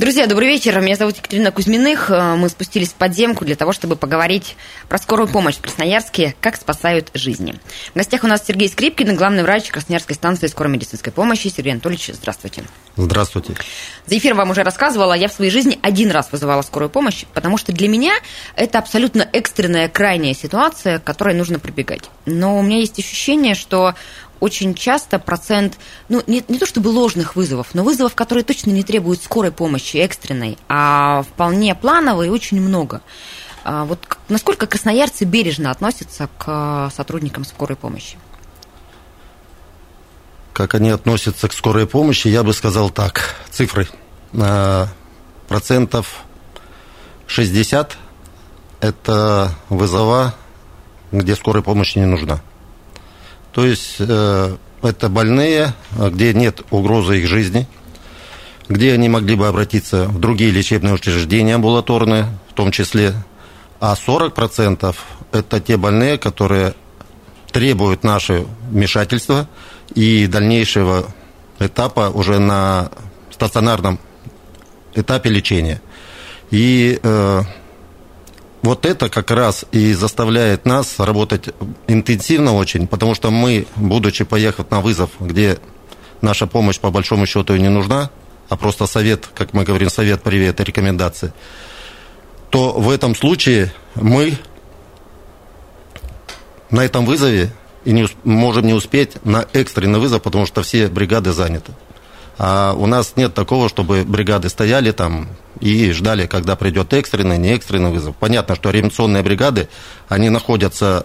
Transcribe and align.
Друзья, 0.00 0.26
добрый 0.26 0.48
вечер. 0.48 0.80
Меня 0.80 0.96
зовут 0.96 1.18
Екатерина 1.18 1.52
Кузьминых. 1.52 2.10
Э, 2.10 2.34
Мы 2.34 2.48
спустились 2.48 2.88
в 2.88 2.94
подземку 2.94 3.44
для 3.44 3.54
того, 3.54 3.74
чтобы 3.74 3.96
поговорить 3.96 4.56
про 4.88 4.96
скорую 4.96 5.28
помощь 5.28 5.56
в 5.56 5.60
Красноярске, 5.60 6.34
как 6.40 6.56
спасают 6.56 7.10
жизни. 7.12 7.56
В 7.92 7.98
гостях 7.98 8.24
у 8.24 8.26
нас 8.26 8.42
Сергей 8.46 8.70
Скрипкин, 8.70 9.14
главный 9.14 9.42
врач 9.42 9.68
Красноярской 9.68 10.16
станции 10.16 10.46
скорой 10.46 10.72
медицинской 10.72 11.12
помощи. 11.12 11.48
Сергей 11.48 11.72
Анатольевич, 11.72 12.12
здравствуйте. 12.14 12.64
Здравствуйте. 12.96 13.52
За 14.06 14.16
эфир 14.16 14.32
вам 14.32 14.48
уже 14.48 14.62
рассказывала, 14.62 15.12
я 15.12 15.28
в 15.28 15.34
своей 15.34 15.50
жизни 15.50 15.78
один 15.82 16.10
раз 16.12 16.32
вызывала 16.32 16.62
скорую 16.62 16.88
помощь, 16.88 17.26
потому 17.34 17.58
что 17.58 17.72
для 17.72 17.86
меня 17.86 18.14
это 18.56 18.78
абсолютно 18.78 19.28
экстренная, 19.34 19.90
крайняя 19.90 20.32
ситуация, 20.32 20.98
к 20.98 21.04
которой 21.04 21.34
нужно 21.34 21.58
прибегать. 21.58 22.08
Но 22.24 22.58
у 22.58 22.62
меня 22.62 22.78
есть 22.78 22.98
ощущение, 22.98 23.54
что 23.54 23.94
очень 24.40 24.74
часто 24.74 25.18
процент, 25.18 25.78
ну, 26.08 26.22
не, 26.26 26.42
не 26.48 26.58
то 26.58 26.66
чтобы 26.66 26.88
ложных 26.88 27.36
вызовов, 27.36 27.68
но 27.74 27.84
вызовов, 27.84 28.14
которые 28.14 28.42
точно 28.42 28.70
не 28.70 28.82
требуют 28.82 29.22
скорой 29.22 29.52
помощи, 29.52 29.98
экстренной, 29.98 30.58
а 30.68 31.22
вполне 31.22 31.74
плановые, 31.74 32.32
очень 32.32 32.60
много. 32.60 33.02
А 33.62 33.84
Вот 33.84 34.00
насколько 34.28 34.66
красноярцы 34.66 35.24
бережно 35.24 35.70
относятся 35.70 36.28
к 36.38 36.90
сотрудникам 36.94 37.44
скорой 37.44 37.76
помощи? 37.76 38.16
Как 40.52 40.74
они 40.74 40.90
относятся 40.90 41.48
к 41.48 41.52
скорой 41.52 41.86
помощи, 41.86 42.28
я 42.28 42.42
бы 42.42 42.52
сказал 42.52 42.90
так. 42.90 43.36
Цифры. 43.50 43.88
А, 44.34 44.88
Процентов 45.48 46.22
60– 47.26 47.96
это 48.80 49.54
вызова, 49.68 50.34
где 51.12 51.34
скорой 51.34 51.62
помощи 51.62 51.98
не 51.98 52.06
нужна. 52.06 52.40
То 53.52 53.66
есть 53.66 53.96
э, 53.98 54.56
это 54.82 55.08
больные, 55.08 55.74
где 55.98 56.32
нет 56.32 56.62
угрозы 56.70 57.18
их 57.18 57.26
жизни, 57.26 57.66
где 58.68 58.92
они 58.92 59.08
могли 59.08 59.34
бы 59.34 59.48
обратиться 59.48 60.06
в 60.06 60.18
другие 60.20 60.50
лечебные 60.50 60.94
учреждения 60.94 61.56
амбулаторные, 61.56 62.26
в 62.48 62.54
том 62.54 62.70
числе. 62.70 63.14
А 63.80 63.94
40% 63.94 64.94
это 65.32 65.60
те 65.60 65.76
больные, 65.76 66.18
которые 66.18 66.74
требуют 67.50 68.04
наше 68.04 68.46
вмешательство 68.70 69.48
и 69.94 70.26
дальнейшего 70.26 71.06
этапа 71.58 72.10
уже 72.12 72.38
на 72.38 72.90
стационарном 73.30 73.98
этапе 74.94 75.30
лечения. 75.30 75.80
И 76.50 76.98
э, 77.02 77.42
вот 78.62 78.84
это 78.84 79.08
как 79.08 79.30
раз 79.30 79.64
и 79.72 79.92
заставляет 79.92 80.66
нас 80.66 80.98
работать 80.98 81.48
интенсивно 81.86 82.54
очень, 82.54 82.86
потому 82.86 83.14
что 83.14 83.30
мы, 83.30 83.66
будучи 83.76 84.24
поехав 84.24 84.70
на 84.70 84.80
вызов, 84.80 85.10
где 85.18 85.58
наша 86.20 86.46
помощь 86.46 86.78
по 86.78 86.90
большому 86.90 87.26
счету 87.26 87.54
и 87.54 87.60
не 87.60 87.70
нужна, 87.70 88.10
а 88.48 88.56
просто 88.56 88.86
совет, 88.86 89.28
как 89.34 89.54
мы 89.54 89.64
говорим, 89.64 89.88
совет, 89.88 90.22
привет 90.22 90.60
рекомендации, 90.60 91.32
то 92.50 92.72
в 92.72 92.90
этом 92.90 93.14
случае 93.14 93.72
мы 93.94 94.36
на 96.70 96.84
этом 96.84 97.06
вызове 97.06 97.52
и 97.84 97.92
не, 97.92 98.06
можем 98.24 98.66
не 98.66 98.74
успеть 98.74 99.24
на 99.24 99.46
экстренный 99.52 99.98
вызов, 99.98 100.22
потому 100.22 100.46
что 100.46 100.62
все 100.62 100.88
бригады 100.88 101.32
заняты. 101.32 101.72
А 102.42 102.72
у 102.72 102.86
нас 102.86 103.16
нет 103.16 103.34
такого, 103.34 103.68
чтобы 103.68 104.02
бригады 104.02 104.48
стояли 104.48 104.92
там 104.92 105.28
и 105.60 105.90
ждали, 105.92 106.24
когда 106.26 106.56
придет 106.56 106.90
экстренный, 106.94 107.36
не 107.36 107.52
экстренный 107.52 107.90
вызов. 107.90 108.16
Понятно, 108.16 108.54
что 108.54 108.70
реанимационные 108.70 109.22
бригады, 109.22 109.68
они 110.08 110.30
находятся 110.30 111.04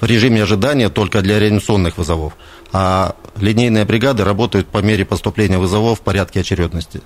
в 0.00 0.06
режиме 0.06 0.42
ожидания 0.42 0.88
только 0.88 1.20
для 1.20 1.38
реанимационных 1.38 1.98
вызовов. 1.98 2.32
А 2.72 3.16
линейные 3.36 3.84
бригады 3.84 4.24
работают 4.24 4.66
по 4.66 4.78
мере 4.78 5.04
поступления 5.04 5.58
вызовов 5.58 5.98
в 5.98 6.02
порядке 6.02 6.40
очередности. 6.40 7.02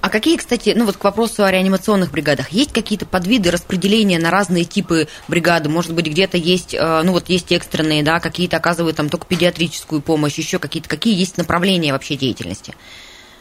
А 0.00 0.08
какие, 0.08 0.36
кстати, 0.36 0.74
ну 0.76 0.84
вот 0.84 0.96
к 0.96 1.04
вопросу 1.04 1.44
о 1.44 1.50
реанимационных 1.50 2.10
бригадах, 2.10 2.50
есть 2.50 2.72
какие-то 2.72 3.06
подвиды 3.06 3.50
распределения 3.50 4.18
на 4.18 4.30
разные 4.30 4.64
типы 4.64 5.08
бригады? 5.28 5.68
Может 5.68 5.94
быть, 5.94 6.06
где-то 6.06 6.36
есть, 6.36 6.74
э, 6.74 7.02
ну 7.02 7.12
вот 7.12 7.28
есть 7.28 7.52
экстренные, 7.52 8.02
да, 8.02 8.20
какие-то 8.20 8.56
оказывают 8.56 8.96
там 8.96 9.08
только 9.08 9.26
педиатрическую 9.26 10.00
помощь, 10.00 10.36
еще 10.36 10.58
какие-то, 10.58 10.88
какие 10.88 11.18
есть 11.18 11.36
направления 11.36 11.92
вообще 11.92 12.16
деятельности? 12.16 12.74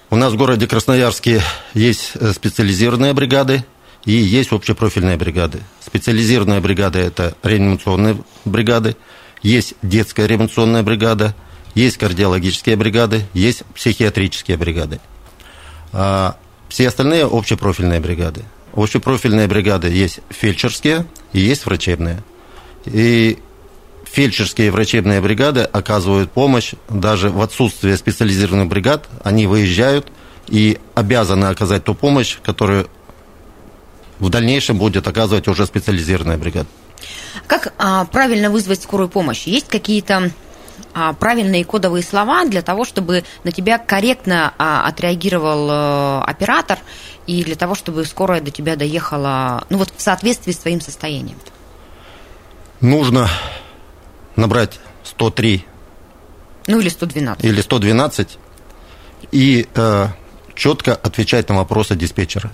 У 0.09 0.15
нас 0.15 0.33
в 0.33 0.37
городе 0.37 0.67
Красноярске 0.67 1.41
есть 1.73 2.11
э, 2.15 2.31
специализированные 2.33 3.13
бригады 3.13 3.65
и 4.05 4.13
есть 4.13 4.51
общепрофильные 4.51 5.17
бригады. 5.17 5.61
Специализированные 5.83 6.61
бригады– 6.61 6.99
это 7.01 7.35
реанимационные 7.43 8.17
бригады, 8.45 8.95
есть 9.41 9.73
детская 9.81 10.27
реанимационная 10.27 10.83
бригада, 10.83 11.35
есть 11.73 11.97
кардиологические 11.97 12.75
бригады, 12.75 13.25
есть 13.33 13.63
психиатрические 13.75 14.57
бригады. 14.57 14.99
А 15.97 16.35
все 16.67 16.89
остальные– 16.89 17.25
общепрофильные 17.31 18.01
бригады. 18.01 18.43
Общепрофильные 18.73 19.47
бригады 19.47 19.87
есть 19.87 20.19
фельдшерские 20.29 21.05
и 21.31 21.39
есть 21.39 21.65
врачебные. 21.65 22.21
И 22.83 23.39
фельдшерские 24.03 24.67
и 24.67 24.69
врачебные 24.71 25.21
бригады 25.21 25.61
оказывают 25.61 26.33
помощь 26.33 26.73
даже 26.89 27.29
в 27.29 27.41
отсутствие 27.41 27.95
специализированных 27.95 28.67
бригад. 28.67 29.07
Они 29.23 29.47
выезжают 29.47 30.11
и 30.47 30.79
обязаны 30.95 31.45
оказать 31.45 31.85
ту 31.85 31.95
помощь, 31.95 32.39
которую 32.43 32.89
в 34.19 34.29
дальнейшем 34.29 34.77
будет 34.77 35.07
оказывать 35.07 35.47
уже 35.47 35.65
специализированная 35.65 36.37
бригада. 36.37 36.67
Как 37.47 37.73
а, 37.77 38.03
правильно 38.03 38.49
вызвать 38.49 38.83
скорую 38.83 39.07
помощь? 39.07 39.47
Есть 39.47 39.69
какие-то 39.69 40.31
правильные 41.19 41.65
кодовые 41.65 42.03
слова 42.03 42.45
для 42.45 42.61
того, 42.61 42.85
чтобы 42.85 43.23
на 43.43 43.51
тебя 43.51 43.77
корректно 43.77 44.53
а, 44.57 44.87
отреагировал 44.87 45.69
э, 45.69 46.23
оператор 46.25 46.79
и 47.27 47.43
для 47.43 47.55
того, 47.55 47.75
чтобы 47.75 48.05
скорая 48.05 48.41
до 48.41 48.51
тебя 48.51 48.75
доехала, 48.75 49.65
ну 49.69 49.77
вот 49.77 49.93
в 49.95 50.01
соответствии 50.01 50.51
с 50.51 50.57
твоим 50.57 50.81
состоянием? 50.81 51.37
Нужно 52.81 53.29
набрать 54.35 54.79
103 55.03 55.65
Ну 56.67 56.79
или 56.79 56.89
112. 56.89 57.43
или 57.43 57.61
112 57.61 58.37
и 59.31 59.67
э, 59.73 60.07
четко 60.55 60.95
отвечать 60.95 61.49
на 61.49 61.55
вопросы 61.55 61.95
диспетчера. 61.95 62.51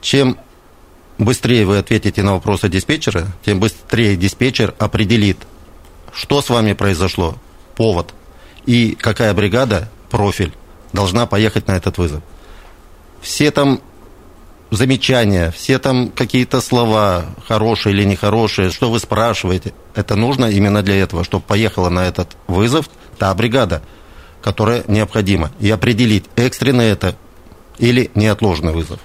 Чем 0.00 0.38
быстрее 1.18 1.64
вы 1.64 1.78
ответите 1.78 2.22
на 2.22 2.32
вопросы 2.34 2.68
диспетчера, 2.68 3.26
тем 3.44 3.60
быстрее 3.60 4.16
диспетчер 4.16 4.74
определит, 4.78 5.38
что 6.12 6.42
с 6.42 6.50
вами 6.50 6.72
произошло, 6.72 7.36
повод 7.74 8.14
и 8.66 8.96
какая 9.00 9.34
бригада, 9.34 9.88
профиль, 10.10 10.52
должна 10.92 11.26
поехать 11.26 11.66
на 11.68 11.72
этот 11.72 11.98
вызов. 11.98 12.22
Все 13.20 13.50
там 13.50 13.80
замечания, 14.70 15.50
все 15.50 15.78
там 15.78 16.10
какие-то 16.10 16.60
слова, 16.60 17.26
хорошие 17.46 17.94
или 17.94 18.04
нехорошие, 18.04 18.70
что 18.70 18.90
вы 18.90 18.98
спрашиваете, 19.00 19.74
это 19.94 20.16
нужно 20.16 20.46
именно 20.46 20.82
для 20.82 20.96
этого, 20.96 21.24
чтобы 21.24 21.44
поехала 21.44 21.88
на 21.88 22.06
этот 22.06 22.36
вызов 22.46 22.88
та 23.18 23.34
бригада, 23.34 23.82
которая 24.40 24.84
необходима, 24.88 25.52
и 25.60 25.70
определить, 25.70 26.24
экстренный 26.36 26.86
это 26.86 27.16
или 27.78 28.10
неотложный 28.14 28.72
вызов. 28.72 29.00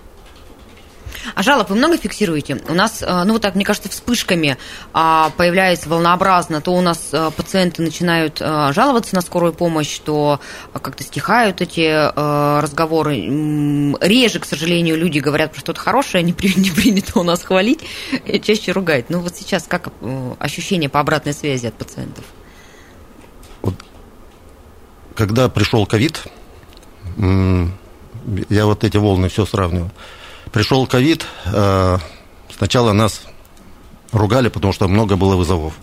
А 1.35 1.43
жалоб 1.43 1.69
вы 1.69 1.75
много 1.75 1.97
фиксируете? 1.97 2.61
У 2.67 2.73
нас, 2.73 3.01
э, 3.01 3.23
ну 3.25 3.33
вот 3.33 3.41
так, 3.41 3.55
мне 3.55 3.65
кажется, 3.65 3.89
вспышками 3.89 4.57
а, 4.93 5.31
появляется 5.37 5.89
волнообразно, 5.89 6.61
то 6.61 6.71
у 6.73 6.81
нас 6.81 7.09
э, 7.11 7.31
пациенты 7.35 7.81
начинают 7.81 8.37
э, 8.41 8.71
жаловаться 8.73 9.15
на 9.15 9.21
скорую 9.21 9.53
помощь, 9.53 9.99
то 9.99 10.39
как-то 10.73 11.03
стихают 11.03 11.61
эти 11.61 12.07
разговоры. 12.61 13.17
Реже, 14.01 14.39
к 14.39 14.45
сожалению, 14.45 14.97
люди 14.97 15.19
говорят 15.19 15.51
про 15.51 15.59
что-то 15.59 15.79
хорошее, 15.79 16.23
не, 16.23 16.33
при- 16.37 16.59
не 16.59 16.71
принято 16.71 17.19
у 17.19 17.23
нас 17.23 17.43
хвалить, 17.43 17.81
чаще 18.43 18.71
ругать. 18.71 19.09
Ну 19.09 19.19
вот 19.19 19.35
сейчас 19.35 19.65
как 19.67 19.89
ощущение 20.39 20.89
по 20.89 20.99
обратной 20.99 21.33
связи 21.33 21.67
от 21.67 21.73
пациентов? 21.73 22.23
Когда 25.15 25.49
пришел 25.49 25.85
ковид, 25.85 26.23
я 27.17 28.65
вот 28.65 28.83
эти 28.83 28.97
волны 28.97 29.29
все 29.29 29.45
сравниваю. 29.45 29.91
Пришел 30.51 30.87
ковид, 30.87 31.25
э, 31.45 31.97
сначала 32.55 32.93
нас 32.93 33.21
ругали, 34.11 34.49
потому 34.49 34.73
что 34.73 34.87
много 34.87 35.15
было 35.15 35.35
вызовов. 35.35 35.73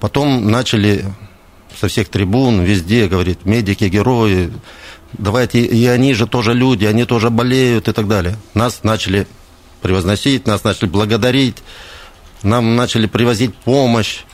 Потом 0.00 0.50
начали 0.50 1.04
со 1.78 1.88
всех 1.88 2.08
трибун, 2.08 2.62
везде 2.62 3.08
говорить, 3.08 3.44
медики, 3.44 3.84
герои, 3.84 4.52
давайте, 5.12 5.60
и 5.60 5.86
они 5.86 6.14
же 6.14 6.26
тоже 6.26 6.54
люди, 6.54 6.84
они 6.84 7.04
тоже 7.04 7.30
болеют 7.30 7.88
и 7.88 7.92
так 7.92 8.08
далее. 8.08 8.36
Нас 8.54 8.82
начали 8.82 9.26
превозносить, 9.80 10.46
нас 10.46 10.64
начали 10.64 10.88
благодарить. 10.88 11.62
нам 12.42 12.74
начали 12.74 13.06
привозить 13.06 13.54
помощь, 13.54 14.24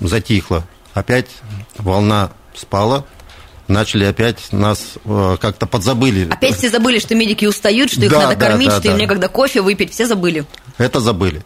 затихло. 0.00 0.64
Опять 0.94 1.28
волна 1.76 2.30
спала, 2.54 3.04
начали 3.72 4.04
опять 4.04 4.52
нас 4.52 4.94
э, 5.04 5.36
как-то 5.40 5.66
подзабыли. 5.66 6.28
Опять 6.30 6.56
все 6.56 6.70
забыли, 6.70 6.98
что 6.98 7.14
медики 7.14 7.46
устают, 7.46 7.90
что 7.90 8.02
их 8.04 8.10
Да, 8.10 8.20
надо 8.22 8.36
да, 8.36 8.46
кормить, 8.46 8.68
да, 8.68 8.78
что 8.78 8.88
им 8.88 8.94
да. 8.94 9.00
некогда 9.00 9.28
кофе 9.28 9.60
выпить, 9.62 9.92
все 9.92 10.06
забыли. 10.06 10.44
Это 10.78 11.00
забыли. 11.00 11.42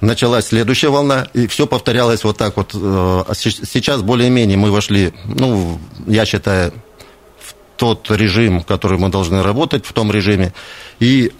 Началась 0.00 0.46
следующая 0.46 0.88
волна, 0.88 1.28
и 1.32 1.46
все 1.46 1.66
повторялось 1.66 2.24
вот 2.24 2.36
так 2.36 2.56
вот. 2.56 2.72
Э, 2.74 3.24
а 3.28 3.34
се- 3.34 3.50
Сейчас 3.50 4.02
более-менее 4.02 4.56
мы 4.56 4.70
вошли, 4.70 5.14
ну, 5.24 5.78
я 6.06 6.24
считаю, 6.26 6.72
в 7.40 7.54
тот 7.76 8.10
режим, 8.10 8.62
который 8.62 8.98
мы 8.98 9.08
должны 9.08 9.42
работать, 9.42 9.86
в 9.86 9.92
том 9.92 10.10
режиме. 10.12 10.52
И 11.00 11.32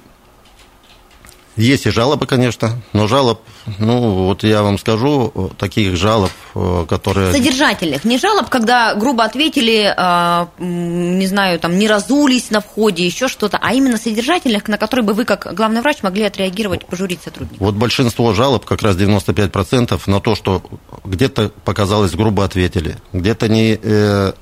есть 1.56 1.86
и 1.86 1.90
жалобы, 1.90 2.26
конечно, 2.26 2.80
но 2.92 3.06
жалоб, 3.06 3.40
ну, 3.78 4.26
вот 4.26 4.42
я 4.42 4.62
вам 4.62 4.78
скажу, 4.78 5.32
э, 5.34 5.48
таких 5.56 5.96
жалоб, 5.96 6.30
э, 6.54 6.86
которые... 6.88 7.32
Содержательных, 7.32 8.04
не 8.04 8.18
жалоб, 8.18 8.48
когда 8.48 8.94
грубо 8.94 9.24
ответили, 9.24 9.94
м, 9.96 11.18
не 11.18 11.26
знаю, 11.26 11.60
там, 11.60 11.78
не 11.78 11.86
разулись 11.86 12.50
на 12.50 12.60
входе, 12.60 13.06
еще 13.06 13.28
что-то, 13.28 13.58
а 13.62 13.72
именно 13.72 13.98
содержательных, 13.98 14.68
на 14.68 14.78
которые 14.78 15.06
бы 15.06 15.12
вы, 15.12 15.24
как 15.24 15.54
главный 15.54 15.80
врач, 15.80 16.02
могли 16.02 16.24
отреагировать, 16.24 16.86
пожурить 16.86 17.20
сотрудников. 17.22 17.60
Вот 17.60 17.74
большинство 17.74 18.32
жалоб, 18.34 18.64
как 18.64 18.82
раз 18.82 18.96
95%, 18.96 20.00
на 20.06 20.20
то, 20.20 20.34
что 20.34 20.62
где-то 21.04 21.50
показалось 21.64 22.12
грубо 22.12 22.44
ответили, 22.44 22.96
где-то 23.12 23.48
не 23.48 23.78
э, 23.80 24.32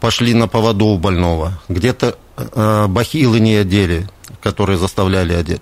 пошли 0.00 0.34
на 0.34 0.48
поводу 0.48 0.86
у 0.86 0.98
больного, 0.98 1.60
где-то 1.68 2.16
э, 2.36 2.86
бахилы 2.86 3.40
не 3.40 3.56
одели, 3.56 4.08
которые 4.42 4.78
заставляли 4.78 5.34
одеть. 5.34 5.60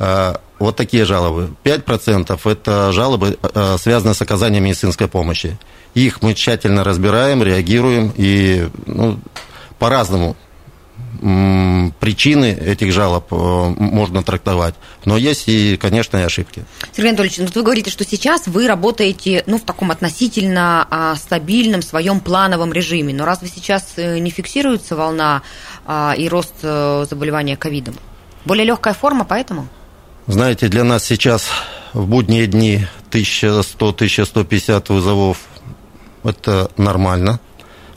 Э, 0.00 0.36
вот 0.58 0.76
такие 0.76 1.04
жалобы. 1.04 1.54
5% 1.62 2.50
это 2.50 2.92
жалобы, 2.92 3.38
э, 3.42 3.76
связанные 3.78 4.14
с 4.14 4.22
оказанием 4.22 4.64
медицинской 4.64 5.08
помощи. 5.08 5.58
Их 5.94 6.22
мы 6.22 6.34
тщательно 6.34 6.84
разбираем, 6.84 7.42
реагируем 7.42 8.12
и 8.16 8.68
ну, 8.86 9.18
по-разному 9.78 10.36
причины 11.20 12.46
этих 12.46 12.92
жалоб 12.92 13.30
э, 13.30 13.36
можно 13.36 14.22
трактовать. 14.22 14.74
Но 15.04 15.18
есть 15.18 15.48
и, 15.48 15.76
конечно, 15.76 16.16
и 16.16 16.22
ошибки. 16.22 16.64
Сергей 16.92 17.10
Анатольевич, 17.10 17.38
ну, 17.38 17.48
вы 17.54 17.62
говорите, 17.62 17.90
что 17.90 18.04
сейчас 18.04 18.46
вы 18.46 18.66
работаете 18.66 19.44
ну, 19.46 19.58
в 19.58 19.62
таком 19.62 19.90
относительно 19.90 20.86
а, 20.90 21.16
стабильном 21.16 21.82
своем 21.82 22.20
плановом 22.20 22.72
режиме. 22.72 23.12
Но 23.12 23.26
разве 23.26 23.48
сейчас 23.54 23.98
не 23.98 24.30
фиксируется 24.30 24.96
волна 24.96 25.42
а, 25.84 26.14
и 26.16 26.26
рост 26.26 26.54
заболевания 26.62 27.58
ковидом? 27.58 27.96
Более 28.46 28.64
легкая 28.64 28.94
форма, 28.94 29.26
поэтому? 29.26 29.68
Знаете, 30.30 30.68
для 30.68 30.84
нас 30.84 31.04
сейчас 31.04 31.48
в 31.92 32.06
будние 32.06 32.46
дни 32.46 32.86
1100-1150 33.10 34.92
вызовов– 34.92 35.38
это 36.22 36.70
нормально. 36.76 37.40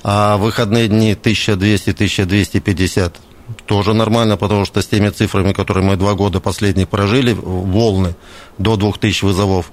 А 0.02 0.38
выходные 0.38 0.88
дни 0.88 1.14
1200-1250 1.14 3.14
тоже 3.68 3.94
нормально, 3.94 4.36
потому 4.36 4.66
что 4.66 4.82
с 4.82 4.88
теми 4.88 5.10
цифрами, 5.10 5.54
которые 5.54 5.86
мы 5.86 5.96
два 5.96 6.16
года 6.16 6.40
последних 6.40 6.90
прожили, 6.90 7.34
волны 7.34 8.16
до 8.58 8.78
2000 8.78 9.26
вызовов, 9.26 9.72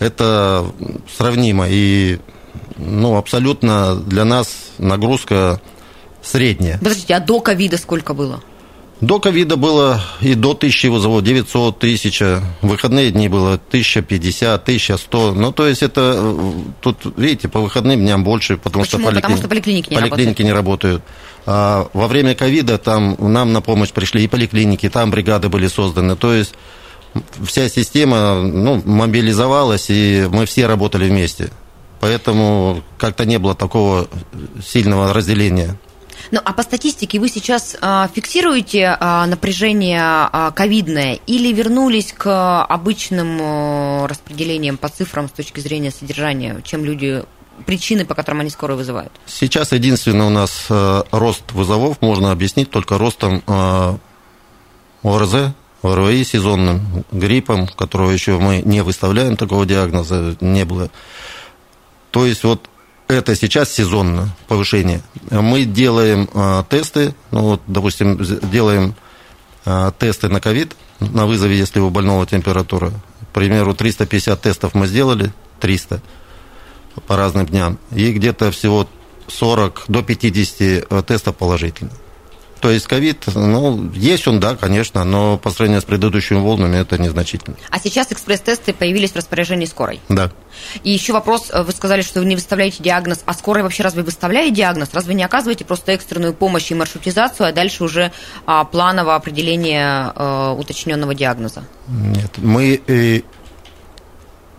это 0.00 0.66
сравнимо. 1.16 1.68
И 1.68 2.18
ну, 2.78 3.16
абсолютно 3.16 3.94
для 3.94 4.24
нас 4.24 4.72
нагрузка 4.78 5.60
средняя. 6.20 6.78
Подождите, 6.78 7.14
а 7.14 7.20
до 7.20 7.38
ковида 7.38 7.78
сколько 7.78 8.12
было? 8.12 8.42
До 9.02 9.18
ковида 9.18 9.56
было 9.56 10.00
и 10.20 10.34
до 10.34 10.52
1000 10.52 10.88
вызовов, 10.88 11.24
900, 11.24 11.76
1000. 11.76 12.40
В 12.60 12.68
выходные 12.68 13.10
дни 13.10 13.28
было 13.28 13.54
1050, 13.54 14.62
1100. 14.62 15.34
Ну, 15.34 15.50
то 15.50 15.66
есть 15.66 15.82
это, 15.82 16.14
э, 16.14 16.52
тут, 16.80 16.98
видите, 17.16 17.48
по 17.48 17.58
выходным 17.58 17.98
дням 17.98 18.22
больше, 18.22 18.56
потому 18.58 18.84
Почему? 18.84 19.02
что, 19.02 19.14
Потому 19.16 19.36
что 19.36 19.48
поликлиники 19.48 19.90
не 19.90 19.96
поликлиники 19.96 20.42
не 20.42 20.52
работают. 20.52 21.02
А 21.46 21.88
во 21.92 22.06
время 22.06 22.36
ковида 22.36 22.78
там 22.78 23.16
нам 23.18 23.52
на 23.52 23.60
помощь 23.60 23.90
пришли 23.90 24.22
и 24.22 24.28
поликлиники, 24.28 24.88
там 24.88 25.10
бригады 25.10 25.48
были 25.48 25.66
созданы. 25.66 26.14
То 26.14 26.32
есть 26.32 26.54
вся 27.44 27.68
система 27.68 28.40
ну, 28.40 28.80
мобилизовалась, 28.84 29.86
и 29.88 30.28
мы 30.30 30.46
все 30.46 30.68
работали 30.68 31.08
вместе. 31.08 31.50
Поэтому 31.98 32.84
как-то 32.98 33.24
не 33.24 33.40
было 33.40 33.56
такого 33.56 34.06
сильного 34.64 35.12
разделения. 35.12 35.76
Ну, 36.32 36.40
а 36.42 36.54
по 36.54 36.62
статистике 36.62 37.20
вы 37.20 37.28
сейчас 37.28 37.76
а, 37.82 38.08
фиксируете 38.08 38.96
а, 38.98 39.26
напряжение 39.26 40.00
а, 40.02 40.50
ковидное 40.50 41.20
или 41.26 41.52
вернулись 41.52 42.14
к 42.16 42.64
обычным 42.64 43.38
а, 43.38 44.08
распределениям 44.08 44.78
по 44.78 44.88
цифрам 44.88 45.28
с 45.28 45.32
точки 45.32 45.60
зрения 45.60 45.90
содержания, 45.90 46.62
чем 46.64 46.86
люди 46.86 47.22
причины, 47.66 48.06
по 48.06 48.14
которым 48.14 48.40
они 48.40 48.48
скоро 48.48 48.76
вызывают? 48.76 49.12
Сейчас 49.26 49.72
единственный 49.72 50.24
у 50.24 50.30
нас 50.30 50.68
э, 50.70 51.02
рост 51.10 51.52
вызовов 51.52 52.00
можно 52.00 52.32
объяснить 52.32 52.70
только 52.70 52.96
ростом 52.96 53.42
э, 53.46 53.96
ОРЗ, 55.02 55.52
ОРВИ 55.82 56.24
сезонным, 56.24 57.04
гриппом, 57.12 57.66
которого 57.66 58.10
еще 58.10 58.38
мы 58.38 58.62
не 58.64 58.82
выставляем, 58.82 59.36
такого 59.36 59.66
диагноза 59.66 60.34
не 60.40 60.64
было. 60.64 60.90
То 62.10 62.24
есть 62.24 62.42
вот 62.42 62.68
это 63.14 63.34
сейчас 63.34 63.72
сезонно 63.72 64.34
повышение. 64.48 65.02
Мы 65.30 65.64
делаем 65.64 66.28
э, 66.32 66.64
тесты, 66.68 67.14
ну 67.30 67.42
вот, 67.42 67.62
допустим, 67.66 68.18
делаем 68.50 68.94
э, 69.64 69.92
тесты 69.98 70.28
на 70.28 70.40
ковид, 70.40 70.76
на 71.00 71.26
вызове, 71.26 71.56
если 71.56 71.80
у 71.80 71.90
больного 71.90 72.26
температура. 72.26 72.90
К 72.90 73.34
примеру, 73.34 73.74
350 73.74 74.40
тестов 74.40 74.74
мы 74.74 74.86
сделали, 74.86 75.32
300 75.60 76.02
по 77.06 77.16
разным 77.16 77.46
дням, 77.46 77.78
и 77.90 78.12
где-то 78.12 78.50
всего 78.50 78.86
40 79.28 79.84
до 79.88 80.02
50 80.02 80.60
э, 80.60 81.02
тестов 81.06 81.36
положительно. 81.36 81.92
То 82.62 82.70
есть 82.70 82.86
ковид, 82.86 83.24
ну, 83.34 83.90
есть 83.92 84.28
он, 84.28 84.38
да, 84.38 84.54
конечно, 84.54 85.02
но 85.02 85.36
по 85.36 85.50
сравнению 85.50 85.82
с 85.82 85.84
предыдущими 85.84 86.38
волнами 86.38 86.76
это 86.76 86.96
незначительно. 86.96 87.56
А 87.68 87.80
сейчас 87.80 88.12
экспресс-тесты 88.12 88.72
появились 88.72 89.10
в 89.10 89.16
распоряжении 89.16 89.66
скорой. 89.66 90.00
Да. 90.08 90.30
И 90.84 90.92
еще 90.92 91.12
вопрос, 91.12 91.50
э, 91.50 91.64
вы 91.64 91.72
сказали, 91.72 92.02
что 92.02 92.20
вы 92.20 92.26
не 92.26 92.36
выставляете 92.36 92.80
диагноз, 92.80 93.22
а 93.26 93.34
скорая 93.34 93.64
вообще 93.64 93.82
разве 93.82 94.04
выставляет 94.04 94.54
диагноз? 94.54 94.90
Разве 94.92 95.14
не 95.14 95.24
оказываете 95.24 95.64
просто 95.64 95.90
экстренную 95.90 96.34
помощь 96.34 96.70
и 96.70 96.74
маршрутизацию, 96.76 97.48
а 97.48 97.52
дальше 97.52 97.82
уже 97.82 98.12
а, 98.46 98.62
плановое 98.62 99.16
определение 99.16 100.12
э, 100.14 100.54
уточненного 100.56 101.16
диагноза? 101.16 101.64
Нет, 101.88 102.30
мы 102.38 102.80
э, 102.86 103.22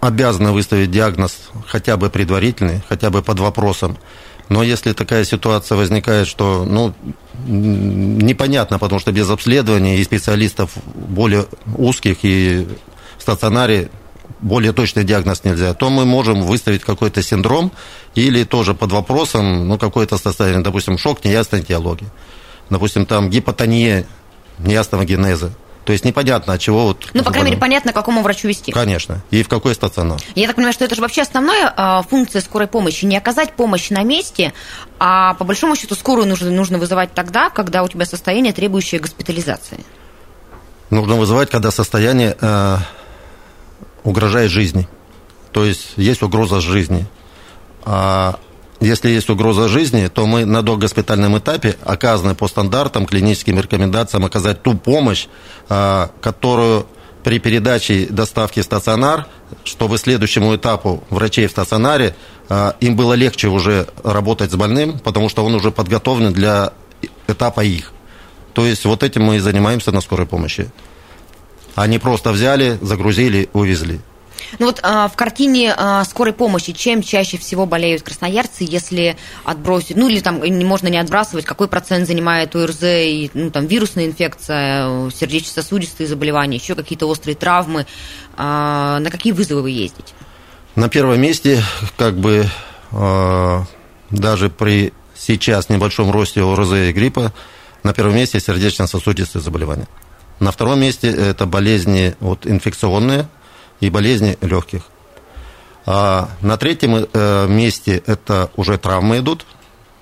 обязаны 0.02 0.51
выставить 0.51 0.92
диагноз 0.92 1.38
хотя 1.68 1.96
бы 1.96 2.10
предварительный, 2.10 2.82
хотя 2.89 3.10
бы 3.10 3.22
под 3.22 3.39
вопросом. 3.39 3.98
Но 4.53 4.62
если 4.62 4.93
такая 4.93 5.24
ситуация 5.24 5.75
возникает, 5.75 6.27
что 6.27 6.63
ну, 6.63 6.93
непонятно, 7.48 8.77
потому 8.77 9.00
что 9.00 9.12
без 9.12 9.27
обследования 9.27 9.98
и 9.98 10.03
специалистов 10.03 10.69
более 10.93 11.48
узких 11.75 12.17
и 12.22 12.67
в 13.17 13.22
стационаре 13.24 13.89
более 14.41 14.72
точный 14.72 15.03
диагноз 15.03 15.43
нельзя, 15.43 15.74
то 15.74 15.89
мы 15.89 16.05
можем 16.05 16.43
выставить 16.43 16.83
какой-то 16.83 17.24
синдром 17.24 17.72
или 18.13 18.43
тоже 18.43 18.75
под 18.75 18.91
вопросом 18.91 19.67
ну, 19.67 19.79
какое-то 19.79 20.19
состояние, 20.19 20.62
допустим, 20.62 21.00
шок 21.00 21.25
неясной 21.25 21.62
этиологии, 21.62 22.12
допустим, 22.69 23.07
там 23.07 23.31
гипотония 23.31 24.05
неясного 24.60 25.03
генеза. 25.03 25.51
То 25.86 25.92
есть 25.92 26.06
непонятно, 26.06 26.54
от 26.54 26.62
чего 26.62 26.86
вот... 26.86 27.10
Ну, 27.13 27.24
по 27.24 27.32
крайней 27.32 27.52
мере, 27.52 27.60
понятно, 27.60 27.92
к 27.92 27.96
какому 27.96 28.22
врачу 28.22 28.48
вести. 28.48 28.72
Конечно. 28.72 29.22
И 29.32 29.44
в 29.44 29.50
какой 29.50 29.75
стационар? 29.75 30.20
Я 30.36 30.48
так 30.48 30.56
понимаю, 30.56 30.74
что 30.74 30.86
это 30.86 30.96
же 30.96 31.02
вообще 31.02 31.24
основная 31.24 31.74
а, 31.75 32.04
функция 32.04 32.42
скорой 32.42 32.68
помощи. 32.68 33.04
Не 33.06 33.18
оказать 33.18 33.54
помощь 33.54 33.90
на 33.90 34.04
месте, 34.04 34.54
а 34.98 35.34
по 35.34 35.44
большому 35.44 35.75
счету 35.75 35.96
скорую 35.96 36.28
нужно, 36.28 36.52
нужно 36.52 36.78
вызывать 36.78 37.13
тогда, 37.13 37.50
когда 37.50 37.84
у 37.84 37.88
тебя 37.90 38.06
состояние, 38.06 38.54
требующее 38.54 39.02
госпитализации. 39.02 39.84
Нужно 40.90 41.16
вызывать, 41.16 41.50
когда 41.50 41.70
состояние 41.72 42.38
э, 42.40 42.78
угрожает 44.04 44.52
жизни. 44.52 44.88
То 45.52 45.66
есть 45.66 45.94
есть 45.98 46.22
угроза 46.22 46.62
жизни. 46.62 47.06
А 47.84 48.40
если 48.84 49.10
есть 49.10 49.30
угроза 49.30 49.68
жизни, 49.68 50.08
то 50.08 50.25
мы 50.25 50.46
на 50.46 50.62
догоспитальном 50.62 51.38
этапе 51.38 51.78
оказаны 51.84 52.36
по 52.36 52.48
стандартам, 52.48 53.06
клиническим 53.06 53.60
рекомендациям 53.60 54.25
оказать 54.25 54.62
ту 54.63 54.75
помощь, 54.75 55.28
э, 55.70 56.08
которую 56.22 56.86
при 57.24 57.40
передаче 57.40 58.08
доставки 58.10 58.60
в 58.60 58.63
стационар, 58.63 59.28
чтобы 59.63 59.98
следующему 59.98 60.56
этапу 60.56 61.04
врачей 61.10 61.48
в 61.48 61.52
стационаре 61.52 62.16
э, 62.50 62.74
им 62.82 62.96
было 62.96 63.13
легче 63.13 63.48
уже 63.48 63.88
работать 64.04 64.52
с 64.52 64.56
больным, 64.56 65.00
потому 65.00 65.30
что 65.30 65.46
он 65.46 65.56
уже 65.56 65.72
подготовлен 65.72 66.34
для 66.34 66.74
этапа 67.28 67.62
их. 67.62 67.92
То 68.54 68.66
есть 68.66 68.86
вот 68.86 69.04
этим 69.04 69.24
мы 69.24 69.38
и 69.38 69.40
занимаемся 69.40 69.92
на 69.92 70.02
скорой 70.02 70.28
помощи. 70.28 70.70
Они 71.75 71.98
просто 71.98 72.32
взяли, 72.32 72.78
загрузили, 72.82 73.50
увезли. 73.54 74.02
Ну 74.60 74.68
вот 74.68 74.80
а, 74.84 75.08
в 75.08 75.16
картине 75.16 75.74
а, 75.75 76.04
скорой 76.04 76.34
помощи 76.34 76.74
чем 76.74 77.02
чаще 77.02 77.38
всего 77.38 77.66
болеют 77.66 78.04
красноярцы, 78.04 78.66
если 78.68 79.18
отбросить, 79.44 79.96
ну 79.96 80.08
или 80.08 80.20
там 80.20 80.42
можно 80.66 80.88
не 80.88 80.98
отбрасывать, 80.98 81.46
какой 81.46 81.68
процент 81.68 82.08
занимает 82.08 82.56
ОРЗ 82.56 82.84
и 82.84 83.32
ну, 83.34 83.52
там 83.52 83.66
вирусная 83.66 84.06
инфекция, 84.06 85.10
сердечно-сосудистые 85.12 86.08
заболевания, 86.08 86.58
еще 86.58 86.75
какие-то 86.75 87.08
острые 87.08 87.36
травмы, 87.36 87.86
а, 88.36 89.00
на 89.00 89.10
какие 89.10 89.34
вызовы 89.34 89.63
вы 89.63 89.72
ездите? 89.72 90.13
На 90.75 90.90
первом 90.90 91.22
месте, 91.22 91.63
как 91.98 92.18
бы 92.18 92.48
а, 92.92 93.63
даже 94.10 94.50
при 94.50 94.94
сейчас 95.16 95.70
небольшом 95.70 96.12
росте 96.12 96.44
ОРЗ 96.44 96.74
и 96.74 96.92
гриппа, 96.92 97.34
на 97.84 97.94
первом 97.94 98.16
месте 98.16 98.40
сердечно-сосудистые 98.40 99.42
заболевания. 99.42 99.88
На 100.40 100.52
втором 100.52 100.80
месте 100.80 101.10
это 101.10 101.46
болезни 101.46 102.16
вот, 102.20 102.46
инфекционные– 102.46 103.28
и 103.88 103.90
болезни 103.90 104.38
легких. 104.42 104.84
А 105.86 106.30
на 106.42 106.58
третьем 106.58 106.96
э, 106.96 107.48
месте 107.48 108.02
это 108.06 108.50
уже 108.56 108.78
травмы 108.78 109.20
идут, 109.20 109.46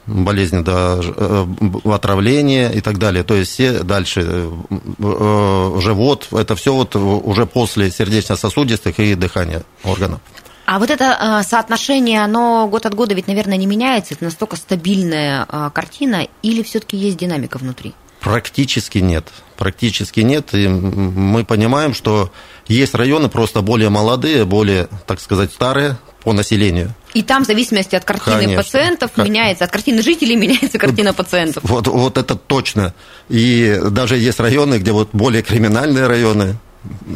болезни 0.05 0.61
да, 0.61 0.99
э, 1.01 1.45
отравления 1.85 2.69
и 2.69 2.81
так 2.81 2.99
далее. 2.99 3.23
То 3.23 3.33
есть 3.33 3.51
все 3.51 3.83
дальше 3.83 4.21
э, 4.21 5.79
живот, 5.79 6.27
это 6.31 6.55
все 6.55 6.73
вот 6.73 6.95
уже 6.95 7.45
после 7.45 7.89
сердечно-сосудистых 7.89 8.99
и 8.99 9.15
дыхания 9.15 9.63
органов. 9.83 10.21
А 10.65 10.79
вот 10.79 10.89
это 10.89 11.41
соотношение, 11.45 12.23
оно 12.23 12.67
год 12.67 12.85
от 12.85 12.93
года 12.93 13.13
ведь, 13.13 13.27
наверное, 13.27 13.57
не 13.57 13.65
меняется? 13.65 14.13
Это 14.13 14.23
настолько 14.23 14.55
стабильная 14.55 15.45
картина 15.73 16.27
или 16.43 16.61
все-таки 16.61 16.95
есть 16.95 17.17
динамика 17.17 17.57
внутри? 17.57 17.93
Практически 18.21 18.99
нет. 18.99 19.27
Практически 19.61 20.21
нет. 20.21 20.55
И 20.55 20.67
мы 20.67 21.45
понимаем, 21.45 21.93
что 21.93 22.31
есть 22.65 22.95
районы 22.95 23.29
просто 23.29 23.61
более 23.61 23.89
молодые, 23.89 24.43
более, 24.43 24.87
так 25.05 25.19
сказать, 25.19 25.53
старые 25.53 25.99
по 26.23 26.33
населению. 26.33 26.95
И 27.13 27.21
там 27.21 27.43
в 27.43 27.45
зависимости 27.45 27.95
от 27.95 28.03
картины 28.03 28.37
Конечно. 28.37 28.63
пациентов 28.63 29.11
как... 29.13 29.23
меняется, 29.23 29.65
от 29.65 29.71
картины 29.71 30.01
жителей 30.01 30.35
меняется 30.45 30.79
картина 30.79 31.13
пациентов. 31.13 31.61
Вот, 31.63 31.85
вот 31.85 32.17
это 32.17 32.33
точно. 32.35 32.95
И 33.29 33.79
даже 33.91 34.17
есть 34.17 34.39
районы, 34.39 34.79
где 34.79 34.93
вот 34.93 35.09
более 35.13 35.43
криминальные 35.43 36.07
районы, 36.07 36.55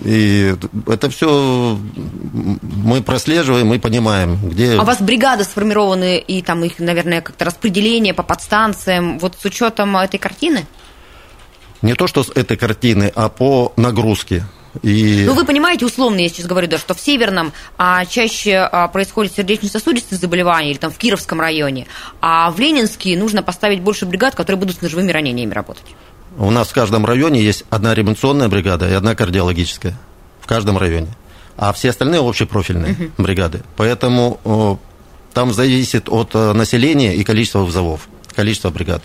и 0.03 0.53
это 0.85 1.09
все 1.09 1.79
мы 2.61 3.01
прослеживаем 3.01 3.73
и 3.73 3.79
понимаем, 3.79 4.37
где... 4.49 4.77
А 4.77 4.83
у 4.83 4.85
вас 4.85 5.01
бригады 5.01 5.45
сформированы, 5.45 6.19
и 6.19 6.43
там 6.43 6.63
их, 6.63 6.77
наверное, 6.77 7.21
как-то 7.21 7.45
распределение 7.45 8.13
по 8.13 8.21
подстанциям, 8.21 9.17
вот 9.17 9.35
с 9.41 9.45
учетом 9.45 9.97
этой 9.97 10.19
картины? 10.19 10.67
Не 11.85 11.93
то, 11.93 12.07
что 12.07 12.23
с 12.23 12.31
этой 12.31 12.57
картины, 12.57 13.11
а 13.13 13.29
по 13.29 13.71
нагрузке. 13.75 14.43
И... 14.81 15.23
Ну, 15.27 15.33
вы 15.35 15.45
понимаете, 15.45 15.85
условно, 15.85 16.17
я 16.19 16.29
сейчас 16.29 16.47
говорю, 16.47 16.67
да, 16.67 16.79
что 16.79 16.95
в 16.95 16.99
Северном 16.99 17.53
а, 17.77 18.05
чаще 18.05 18.55
а, 18.55 18.87
происходит 18.87 19.35
сердечно-сосудистые 19.35 20.17
заболевания, 20.17 20.71
или 20.71 20.79
там 20.79 20.89
в 20.89 20.97
Кировском 20.97 21.39
районе, 21.39 21.85
а 22.21 22.49
в 22.49 22.59
Ленинске 22.59 23.15
нужно 23.15 23.43
поставить 23.43 23.81
больше 23.81 24.07
бригад, 24.07 24.33
которые 24.33 24.59
будут 24.59 24.77
с 24.77 24.81
ножевыми 24.81 25.11
ранениями 25.11 25.53
работать. 25.53 25.85
У 26.39 26.49
нас 26.49 26.69
в 26.69 26.73
каждом 26.73 27.05
районе 27.05 27.43
есть 27.43 27.65
одна 27.69 27.93
ремонтационная 27.93 28.49
бригада 28.49 28.89
и 28.89 28.93
одна 28.93 29.13
кардиологическая. 29.13 29.95
В 30.41 30.47
каждом 30.47 30.79
районе. 30.79 31.09
А 31.55 31.71
все 31.71 31.91
остальные 31.91 32.27
общепрофильные 32.27 32.93
угу. 32.93 33.23
бригады. 33.23 33.61
Поэтому 33.77 34.39
о, 34.43 34.79
там 35.35 35.53
зависит 35.53 36.09
от 36.09 36.33
э, 36.33 36.53
населения 36.53 37.13
и 37.13 37.23
количества 37.23 37.59
вызовов, 37.59 38.09
количества 38.35 38.71
бригад. 38.71 39.03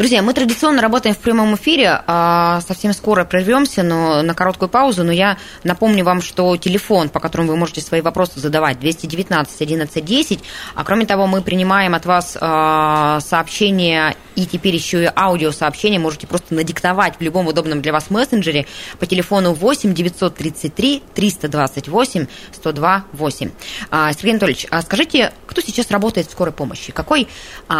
Друзья, 0.00 0.22
мы 0.22 0.32
традиционно 0.32 0.80
работаем 0.80 1.14
в 1.14 1.18
прямом 1.18 1.56
эфире. 1.56 2.00
А, 2.06 2.62
совсем 2.66 2.94
скоро 2.94 3.26
прервемся 3.26 3.82
но 3.82 4.22
на 4.22 4.32
короткую 4.32 4.70
паузу, 4.70 5.04
но 5.04 5.12
я 5.12 5.36
напомню 5.62 6.06
вам, 6.06 6.22
что 6.22 6.56
телефон, 6.56 7.10
по 7.10 7.20
которому 7.20 7.50
вы 7.50 7.56
можете 7.58 7.82
свои 7.82 8.00
вопросы 8.00 8.40
задавать, 8.40 8.80
219 8.80 9.60
11 9.60 10.02
10. 10.02 10.40
А 10.74 10.84
кроме 10.84 11.04
того, 11.04 11.26
мы 11.26 11.42
принимаем 11.42 11.94
от 11.94 12.06
вас 12.06 12.38
а, 12.40 13.20
сообщения 13.20 14.16
и 14.44 14.46
теперь 14.46 14.74
еще 14.74 15.04
и 15.04 15.10
аудиосообщения. 15.14 15.98
Можете 15.98 16.26
просто 16.26 16.54
надиктовать 16.54 17.18
в 17.18 17.20
любом 17.22 17.46
удобном 17.46 17.82
для 17.82 17.92
вас 17.92 18.10
мессенджере 18.10 18.66
по 18.98 19.06
телефону 19.06 19.52
8 19.52 19.94
933 19.94 21.02
328 21.14 22.26
102 22.52 23.04
8. 23.12 23.50
Сергей 23.90 24.30
Анатольевич, 24.30 24.66
а 24.70 24.82
скажите, 24.82 25.32
кто 25.46 25.60
сейчас 25.60 25.90
работает 25.90 26.28
в 26.28 26.32
скорой 26.32 26.52
помощи? 26.52 26.92
Какой 26.92 27.28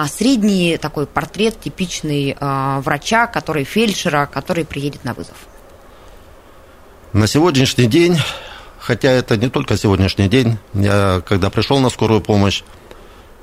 средний 0.08 0.76
такой 0.76 1.06
портрет 1.06 1.60
типичный 1.60 2.36
э, 2.38 2.80
врача, 2.80 3.26
который 3.26 3.64
фельдшера, 3.64 4.28
который 4.32 4.64
приедет 4.64 5.04
на 5.04 5.14
вызов? 5.14 5.36
На 7.12 7.26
сегодняшний 7.26 7.86
день, 7.86 8.18
хотя 8.78 9.10
это 9.10 9.36
не 9.36 9.48
только 9.48 9.76
сегодняшний 9.76 10.28
день, 10.28 10.58
я 10.74 11.22
когда 11.26 11.50
пришел 11.50 11.80
на 11.80 11.90
скорую 11.90 12.20
помощь, 12.20 12.62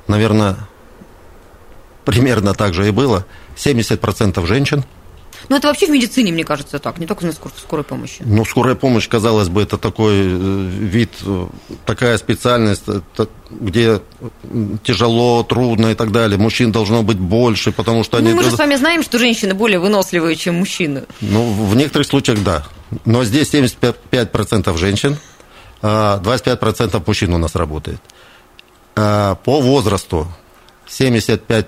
наверное, 0.07 0.55
примерно 2.07 2.53
так 2.53 2.73
же 2.73 2.87
и 2.87 2.91
было, 2.91 3.25
70% 3.57 4.45
женщин– 4.45 4.83
ну, 5.49 5.55
это 5.55 5.67
вообще 5.67 5.85
в 5.87 5.89
медицине, 5.89 6.31
мне 6.31 6.43
кажется, 6.43 6.79
так, 6.79 6.97
не 6.97 7.05
только 7.05 7.25
на 7.25 7.31
скор- 7.31 7.51
скорой 7.57 7.85
помощи. 7.85 8.21
Ну, 8.25 8.43
скорая 8.43 8.75
помощь, 8.75 9.07
казалось 9.07 9.47
бы, 9.47 9.61
это 9.61 9.77
такой 9.77 10.15
э, 10.15 10.69
вид, 10.69 11.11
э, 11.25 11.47
такая 11.85 12.17
специальность, 12.17 12.83
где 13.49 14.01
тяжело, 14.83 15.43
трудно 15.43 15.91
и 15.91 15.95
так 15.95 16.11
далее. 16.11 16.37
Мужчин 16.37 16.71
должно 16.71 17.01
быть 17.01 17.17
больше, 17.17 17.71
потому 17.71 18.03
что 18.03 18.19
ну, 18.19 18.27
они... 18.27 18.33
мы 18.35 18.43
же 18.43 18.51
с 18.51 18.57
вами 18.57 18.75
знаем, 18.75 19.03
что 19.03 19.19
женщины 19.19 19.53
более 19.53 19.79
выносливые, 19.79 20.35
чем 20.35 20.55
мужчины. 20.55 21.03
Ну, 21.21 21.49
в 21.49 21.75
некоторых 21.75 22.07
случаях, 22.07 22.43
да. 22.43 22.65
Но 23.05 23.23
здесь 23.23 23.53
75% 23.53 24.77
женщин, 24.77 25.17
25% 25.81 26.89
а 26.93 27.03
мужчин 27.05 27.33
у 27.33 27.37
нас 27.37 27.55
работает. 27.55 28.01
А 28.95 29.35
по 29.35 29.61
возрасту 29.61 30.27
75 30.87 31.67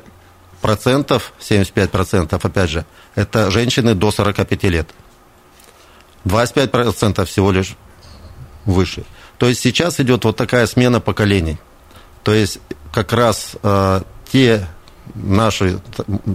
процентов, 0.62 1.34
75 1.40 1.92
процентов, 1.92 2.46
опять 2.46 2.70
же, 2.70 2.86
это 3.16 3.52
женщины 3.52 3.96
до 3.96 4.12
45 4.12 4.64
лет. 4.64 4.90
25 6.26 6.72
процентов 6.72 7.30
всего 7.30 7.52
лишь 7.52 7.76
выше. 8.66 9.04
То 9.38 9.48
есть 9.48 9.62
сейчас 9.62 10.00
идет 10.00 10.26
вот 10.26 10.36
такая 10.36 10.68
смена 10.68 11.00
поколений. 11.00 11.58
То 12.24 12.34
есть 12.34 12.60
как 12.92 13.14
раз 13.14 13.56
э, 13.64 14.02
те 14.32 14.68
наши 15.16 15.80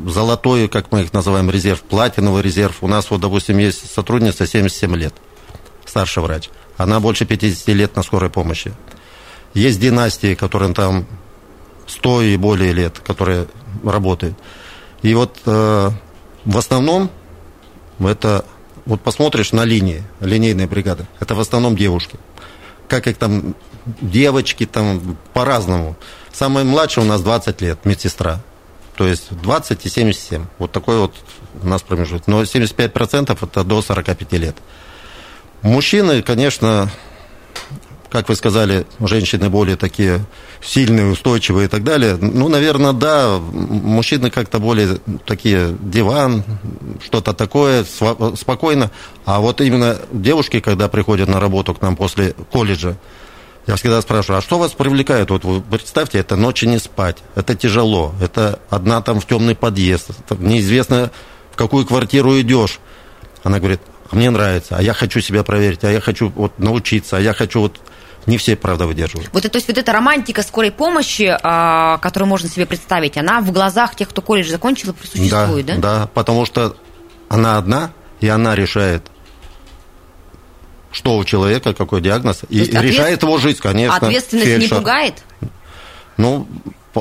золотой, 0.07 0.69
как 0.69 0.91
мы 0.91 1.03
их 1.03 1.13
называем, 1.13 1.51
резерв, 1.51 1.83
платиновый 1.83 2.43
резерв. 2.43 2.79
У 2.83 2.89
нас 2.89 3.11
вот, 3.11 3.21
допустим, 3.21 3.59
есть 3.59 3.93
сотрудница 3.93 4.47
77 4.47 4.97
лет, 4.97 5.15
старший 5.85 6.23
врач. 6.23 6.51
Она 6.77 6.99
больше 6.99 7.25
50 7.25 7.69
лет 7.69 7.95
на 7.95 8.03
скорой 8.03 8.31
помощи. 8.31 8.73
Есть 9.53 9.79
династии, 9.79 10.35
которым 10.35 10.75
там 10.75 11.07
100 11.87 12.23
и 12.23 12.37
более 12.37 12.73
лет, 12.73 12.99
которые 12.99 13.47
работают. 13.83 14.37
И 15.03 15.15
вот 15.15 15.39
э, 15.47 15.91
в 16.45 16.59
основном 16.59 17.11
это, 18.01 18.45
вот 18.87 19.01
посмотришь 19.01 19.53
на 19.53 19.65
линии, 19.65 20.03
линейная 20.21 20.67
бригада, 20.67 21.07
это 21.21 21.35
в 21.35 21.41
основном 21.41 21.77
девушки. 21.77 22.19
Как 22.89 23.07
их 23.07 23.17
там, 23.17 23.55
девочки 24.01 24.67
там 24.67 25.17
по-разному. 25.33 25.97
Самая 26.33 26.65
младшая 26.65 27.05
у 27.05 27.09
нас 27.09 27.23
20 27.23 27.61
лет, 27.61 27.85
медсестра. 27.85 28.41
То 28.97 29.07
есть 29.07 29.31
20 29.31 29.87
и 29.87 29.89
77. 29.89 30.47
Вот 30.59 30.73
такой 30.73 30.99
вот 30.99 31.15
у 31.63 31.67
нас 31.67 31.83
промежуток. 31.83 32.27
Но 32.27 32.43
75% 32.43 33.37
это 33.41 33.65
до 33.65 33.83
45 33.83 34.33
лет. 34.33 34.57
Мужчины, 35.63 36.23
конечно, 36.23 36.91
как 38.15 38.29
вы 38.29 38.37
сказали, 38.37 38.87
женщины 39.01 39.51
более 39.51 39.75
такие 39.75 40.25
сильные, 40.63 41.11
устойчивые 41.11 41.65
и 41.65 41.69
так 41.69 41.83
далее. 41.83 42.17
Ну, 42.17 42.49
наверное, 42.49 42.93
да, 42.93 43.41
мужчины 43.41 44.31
как-то 44.31 44.61
более 44.61 44.99
такие 45.27 45.77
диван, 45.81 46.45
что-то 47.05 47.33
такое, 47.33 47.85
спокойно. 48.37 48.93
А 49.25 49.41
вот 49.41 49.61
именно 49.61 49.99
девушки, 50.13 50.61
когда 50.61 50.87
приходят 50.87 51.29
на 51.29 51.41
работу 51.41 51.75
к 51.75 51.83
нам 51.83 51.97
после 51.97 52.37
колледжа, 52.53 52.97
я 53.67 53.75
всегда 53.75 54.01
спрашиваю, 54.01 54.39
а 54.39 54.43
что 54.43 54.61
вас 54.61 54.71
привлекает? 54.71 55.31
Вот 55.31 55.43
вы 55.43 55.61
представьте, 55.61 56.19
это 56.19 56.37
ночи 56.37 56.67
не 56.67 56.79
спать, 56.79 57.17
это 57.35 57.57
тяжело, 57.57 58.15
это 58.21 58.61
одна 58.71 59.03
там 59.03 59.19
в 59.19 59.27
темный 59.27 59.57
подъезд, 59.57 60.11
неизвестно, 60.39 61.11
в 61.51 61.57
какую 61.57 61.85
квартиру 61.85 62.41
идешь. 62.41 62.79
Она 63.43 63.59
говорит, 63.59 63.81
«А 64.09 64.15
мне 64.15 64.31
нравится, 64.31 64.77
а 64.79 64.83
я 64.83 64.95
хочу 64.95 65.21
себя 65.21 65.43
проверить, 65.43 65.83
а 65.83 65.91
я 65.91 66.01
хочу 66.01 66.29
вот 66.29 66.61
научиться, 66.61 67.17
а 67.17 67.21
я 67.21 67.35
хочу 67.35 67.59
вот 67.59 67.81
не 68.27 68.39
все, 68.39 68.57
правда, 68.57 68.87
выдерживают. 68.87 69.31
Вот, 69.33 69.43
то 69.43 69.57
есть 69.57 69.69
вот 69.69 69.79
эта 69.79 69.93
романтика 69.93 70.43
скорой 70.43 70.71
помощи, 70.71 71.37
а, 71.43 71.99
которую 71.99 72.29
можно 72.29 72.49
себе 72.49 72.67
представить, 72.67 73.17
она 73.17 73.41
в 73.41 73.53
глазах 73.53 73.97
тех, 73.97 74.09
кто 74.09 74.23
колледж 74.23 74.49
закончил, 74.49 74.93
присутствует, 74.93 75.67
да? 75.67 75.75
Да, 75.77 75.81
да, 75.81 76.07
потому 76.07 76.47
что 76.47 76.77
она 77.29 77.59
одна, 77.59 77.93
и 78.21 78.29
она 78.29 78.55
решает, 78.55 79.11
что 80.91 81.17
у 81.17 81.25
человека, 81.25 81.75
какой 81.75 82.01
диагноз, 82.01 82.43
и 82.49 82.63
ответ... 82.63 82.83
решает 82.83 83.23
его 83.23 83.39
жизнь, 83.39 83.59
конечно. 83.61 83.97
Ответственность 83.97 84.47
фельдшер. 84.47 84.73
не 84.73 84.79
пугает? 84.79 85.23
Ну, 86.17 86.47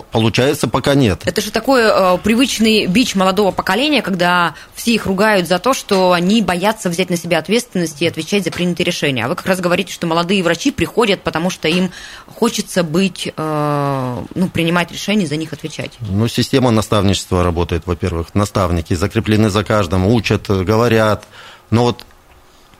получается, 0.01 0.67
пока 0.67 0.95
нет. 0.95 1.21
Это 1.25 1.41
же 1.41 1.51
такой 1.51 1.83
э, 1.83 2.17
привычный 2.23 2.87
бич 2.87 3.15
молодого 3.15 3.51
поколения, 3.51 4.01
когда 4.01 4.55
все 4.73 4.93
их 4.93 5.05
ругают 5.05 5.47
за 5.47 5.59
то, 5.59 5.73
что 5.73 6.11
они 6.11 6.41
боятся 6.41 6.89
взять 6.89 7.09
на 7.09 7.17
себя 7.17 7.39
ответственность 7.39 8.01
и 8.01 8.07
отвечать 8.07 8.43
за 8.43 8.51
принятые 8.51 8.85
решения. 8.85 9.25
А 9.25 9.27
вы 9.27 9.35
как 9.35 9.45
раз 9.45 9.59
говорите, 9.59 9.93
что 9.93 10.07
молодые 10.07 10.43
врачи 10.43 10.71
приходят, 10.71 11.21
потому 11.21 11.49
что 11.49 11.67
им 11.67 11.91
хочется 12.27 12.83
быть, 12.83 13.31
э, 13.35 14.23
ну, 14.35 14.49
принимать 14.49 14.91
решения, 14.91 15.27
за 15.27 15.35
них 15.35 15.53
отвечать. 15.53 15.91
Ну, 15.99 16.27
система 16.27 16.71
наставничества 16.71 17.43
работает, 17.43 17.83
во-первых. 17.85 18.33
Наставники 18.33 18.93
закреплены 18.93 19.49
за 19.49 19.63
каждым, 19.63 20.07
учат, 20.07 20.47
говорят. 20.49 21.25
Но 21.69 21.83
вот 21.83 22.05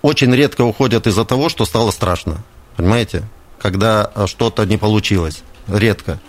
очень 0.01 0.33
редко 0.33 0.61
уходят 0.61 1.07
из-за 1.07 1.25
того, 1.25 1.49
что 1.49 1.65
стало 1.65 1.91
страшно. 1.91 2.43
Понимаете? 2.75 3.23
Когда 3.59 4.11
что-то 4.25 4.65
не 4.65 4.77
получилось. 4.77 5.43
Редко. 5.67 6.19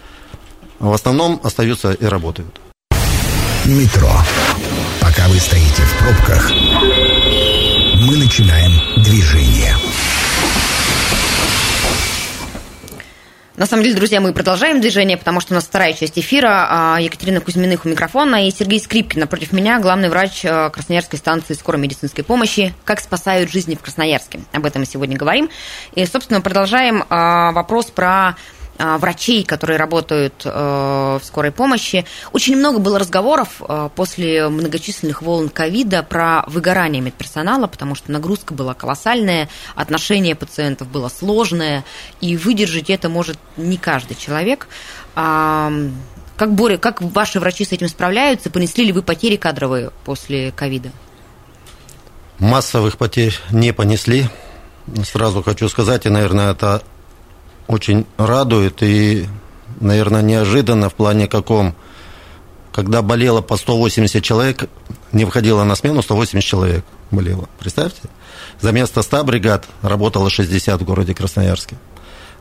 В 0.85 0.93
основном 0.93 1.41
остаются 1.43 1.93
и 1.93 2.05
работают. 2.05 2.61
Метро. 3.65 4.13
Пока 5.01 5.27
вы 5.29 5.39
стоите 5.39 5.83
в 5.83 5.99
пробках, 5.99 6.53
мы 8.03 8.19
начинаем 8.19 8.71
движение. 9.03 9.75
На 13.57 13.65
самом 13.65 13.83
деле, 13.83 13.95
друзья, 13.95 14.21
мы 14.21 14.35
продолжаем 14.35 14.83
движение, 14.83 15.17
потому 15.17 15.41
что 15.41 15.55
у 15.55 15.57
нас 15.57 15.65
вторая 15.65 15.95
часть 15.95 16.19
эфира. 16.19 16.67
А, 16.69 16.99
Екатерина 17.01 17.41
Кузьминых 17.41 17.87
у 17.87 17.89
микрофона 17.89 18.47
и 18.47 18.51
Сергей 18.51 18.79
Скрипкин 18.79 19.21
напротив 19.21 19.53
меня, 19.53 19.81
главный 19.81 20.11
врач 20.11 20.45
а, 20.45 20.69
Красноярской 20.69 21.19
станции 21.19 21.55
скорой 21.55 21.81
медицинской 21.81 22.25
помощи. 22.25 22.75
Как 22.85 23.01
спасают 23.01 23.51
жизни 23.51 23.75
в 23.75 23.81
Красноярске? 23.81 24.41
Об 24.53 24.67
этом 24.67 24.83
мы 24.83 24.87
сегодня 24.87 25.17
говорим. 25.17 25.49
И, 25.95 26.05
собственно, 26.05 26.43
продолжаем 26.43 27.05
а, 27.09 27.53
вопрос 27.53 27.87
про 27.87 28.37
врачей, 28.79 29.45
которые 29.45 29.79
работают 29.79 30.43
э, 30.45 31.19
в 31.21 31.25
скорой 31.25 31.53
помощи. 31.53 32.05
Очень 32.33 32.57
много 32.57 32.79
было 32.79 32.99
разговоров 32.99 33.61
э, 33.61 33.89
после 33.95 34.49
многочисленных 34.49 35.23
волн 35.23 35.49
ковида 35.49 36.03
про 36.03 36.45
выгорание 36.47 37.01
медперсонала, 37.01 37.67
потому 37.67 37.95
что 37.95 38.11
нагрузка 38.11 38.55
была 38.55 38.75
колоссальная, 38.75 39.49
отношение 39.75 40.35
пациентов 40.35 40.89
было 40.89 41.09
сложное, 41.09 41.85
и 42.21 42.37
выдержать 42.37 42.91
это 42.91 43.09
может 43.09 43.39
не 43.57 43.77
каждый 43.77 44.17
человек. 44.17 44.67
А, 45.15 45.73
как, 46.37 46.55
Боря, 46.55 46.79
как 46.79 47.01
ваши 47.01 47.39
врачи 47.39 47.65
с 47.65 47.73
этим 47.73 47.89
справляются? 47.89 48.51
Понесли 48.51 48.85
ли 48.85 48.93
вы 48.93 49.03
потери 49.03 49.37
кадровые 49.37 49.91
после 50.05 50.51
ковида? 50.51 50.91
Массовых 52.39 52.99
потерь 52.99 53.39
не 53.51 53.73
понесли. 53.73 54.27
Сразу 55.05 55.43
хочу 55.43 55.69
сказать, 55.69 56.05
и, 56.07 56.11
наверное, 56.11 56.53
это 56.53 56.83
очень 57.67 58.07
радует 58.17 58.83
и, 58.83 59.27
наверное, 59.81 60.23
неожиданно 60.23 60.89
в 60.89 60.95
плане 60.95 61.27
каком. 61.27 61.75
Когда 62.73 63.03
болело 63.03 63.41
по 63.41 63.57
180 63.57 64.23
человек, 64.23 64.69
не 65.13 65.25
входило 65.25 65.63
на 65.63 65.77
смену, 65.77 66.03
180 66.03 66.45
человек 66.45 66.85
болело. 67.13 67.49
Представьте? 67.59 68.09
За 68.61 68.73
место 68.73 69.03
100 69.03 69.25
бригад 69.25 69.67
работало 69.83 70.29
60 70.29 70.81
в 70.81 70.85
городе 70.85 71.15
Красноярске. 71.15 71.77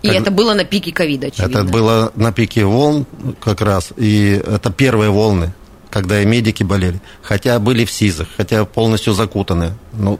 И 0.02 0.08
как... 0.08 0.18
это 0.18 0.32
было 0.32 0.54
на 0.54 0.66
пике 0.66 0.92
ковида, 0.92 1.28
очевидно. 1.28 1.60
Это 1.60 1.64
было 1.64 2.12
на 2.16 2.34
пике 2.34 2.66
волн 2.66 3.06
как 3.40 3.62
раз. 3.62 3.94
И 3.96 4.42
это 4.46 4.70
первые 4.72 5.12
волны, 5.12 5.54
когда 5.90 6.22
и 6.22 6.26
медики 6.26 6.64
болели. 6.64 7.00
Хотя 7.22 7.58
были 7.60 7.86
в 7.86 7.92
СИЗах, 7.92 8.28
хотя 8.36 8.66
полностью 8.66 9.14
закутаны. 9.14 9.74
Но 9.94 10.20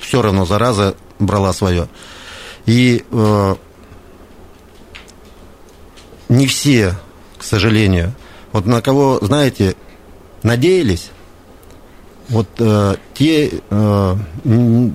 все 0.00 0.20
равно 0.20 0.44
зараза 0.46 0.96
брала 1.20 1.52
свое. 1.52 1.88
И 2.66 3.04
э, 3.10 3.54
не 6.30 6.46
все, 6.46 6.94
к 7.36 7.44
сожалению. 7.44 8.14
Вот 8.52 8.64
на 8.64 8.80
кого, 8.80 9.18
знаете, 9.20 9.74
надеялись, 10.42 11.10
вот 12.28 12.48
э, 12.58 12.96
те 13.14 13.60
э, 13.68 14.16
не 14.44 14.94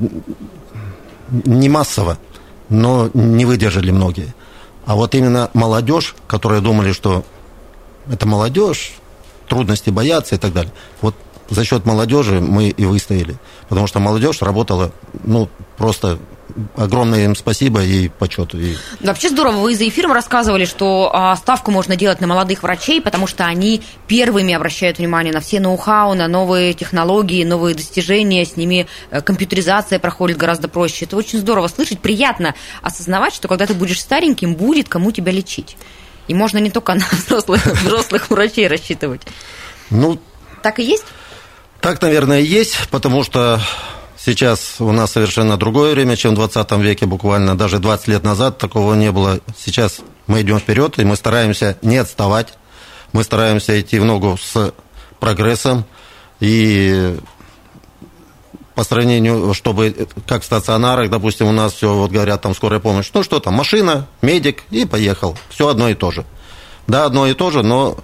массово, 1.69 2.17
но 2.69 3.09
не 3.13 3.45
выдержали 3.45 3.91
многие. 3.91 4.33
А 4.85 4.95
вот 4.95 5.13
именно 5.13 5.49
молодежь, 5.53 6.15
которые 6.27 6.61
думали, 6.61 6.93
что 6.93 7.25
это 8.09 8.25
молодежь, 8.25 8.93
трудности 9.47 9.89
боятся 9.89 10.35
и 10.35 10.37
так 10.37 10.53
далее. 10.53 10.71
Вот 11.01 11.15
за 11.49 11.65
счет 11.65 11.85
молодежи 11.85 12.39
мы 12.39 12.69
и 12.69 12.85
выстояли. 12.85 13.35
Потому 13.67 13.87
что 13.87 13.99
молодежь 13.99 14.41
работала, 14.41 14.91
ну, 15.23 15.49
просто 15.77 16.17
огромное 16.75 17.25
им 17.25 17.35
спасибо 17.35 17.83
и 17.83 18.07
почет. 18.07 18.53
И... 18.55 18.77
Вообще 19.01 19.29
здорово, 19.29 19.57
вы 19.57 19.75
за 19.75 19.87
эфиром 19.87 20.11
рассказывали, 20.11 20.65
что 20.65 21.11
а, 21.13 21.35
ставку 21.35 21.71
можно 21.71 21.95
делать 21.95 22.21
на 22.21 22.27
молодых 22.27 22.63
врачей, 22.63 23.01
потому 23.01 23.27
что 23.27 23.45
они 23.45 23.81
первыми 24.07 24.53
обращают 24.53 24.97
внимание 24.97 25.33
на 25.33 25.39
все 25.39 25.59
ноу-хау, 25.59 26.13
на 26.13 26.27
новые 26.27 26.73
технологии, 26.73 27.43
новые 27.43 27.75
достижения, 27.75 28.45
с 28.45 28.55
ними 28.55 28.87
э, 29.11 29.21
компьютеризация 29.21 29.99
проходит 29.99 30.37
гораздо 30.37 30.67
проще. 30.67 31.05
Это 31.05 31.17
очень 31.17 31.39
здорово 31.39 31.67
слышать, 31.67 31.99
приятно 31.99 32.55
осознавать, 32.81 33.33
что 33.33 33.47
когда 33.47 33.65
ты 33.65 33.73
будешь 33.73 34.01
стареньким, 34.01 34.55
будет 34.55 34.87
кому 34.87 35.11
тебя 35.11 35.31
лечить. 35.31 35.77
И 36.27 36.33
можно 36.33 36.57
не 36.59 36.71
только 36.71 36.93
на 36.95 37.05
взрослых, 37.11 37.65
взрослых 37.65 38.29
врачей 38.29 38.67
рассчитывать. 38.67 39.21
Ну, 39.89 40.19
так 40.61 40.79
и 40.79 40.83
есть? 40.83 41.05
Так, 41.81 42.01
наверное, 42.01 42.39
есть, 42.39 42.87
потому 42.89 43.23
что 43.23 43.61
Сейчас 44.25 44.77
у 44.79 44.91
нас 44.91 45.11
совершенно 45.11 45.55
другое 45.55 45.93
время, 45.93 46.15
чем 46.15 46.31
в 46.31 46.37
20 46.37 46.71
веке 46.79 47.05
буквально. 47.05 47.55
Даже 47.55 47.77
20 47.77 48.07
лет 48.07 48.23
назад 48.23 48.57
такого 48.57 48.95
не 48.95 49.11
было. 49.11 49.39
Сейчас 49.55 49.99
мы 50.25 50.41
идем 50.41 50.57
вперед, 50.57 50.97
и 50.97 51.05
мы 51.05 51.15
стараемся 51.15 51.77
не 51.83 51.97
отставать. 51.97 52.55
Мы 53.13 53.23
стараемся 53.23 53.79
идти 53.79 53.99
в 53.99 54.05
ногу 54.05 54.35
с 54.41 54.73
прогрессом. 55.19 55.85
И 56.39 57.19
по 58.73 58.83
сравнению, 58.83 59.53
чтобы 59.53 60.07
как 60.25 60.41
в 60.41 60.45
стационарах, 60.45 61.11
допустим, 61.11 61.45
у 61.45 61.51
нас 61.51 61.73
все, 61.73 61.93
вот 61.93 62.09
говорят, 62.09 62.41
там 62.41 62.55
скорая 62.55 62.79
помощь, 62.79 63.11
ну 63.13 63.21
что 63.21 63.39
там, 63.39 63.53
машина, 63.53 64.07
медик 64.23 64.63
и 64.71 64.85
поехал. 64.85 65.37
Все 65.49 65.67
одно 65.67 65.87
и 65.89 65.93
то 65.93 66.09
же. 66.09 66.25
Да, 66.87 67.05
одно 67.05 67.27
и 67.27 67.35
то 67.35 67.51
же, 67.51 67.61
но 67.61 67.95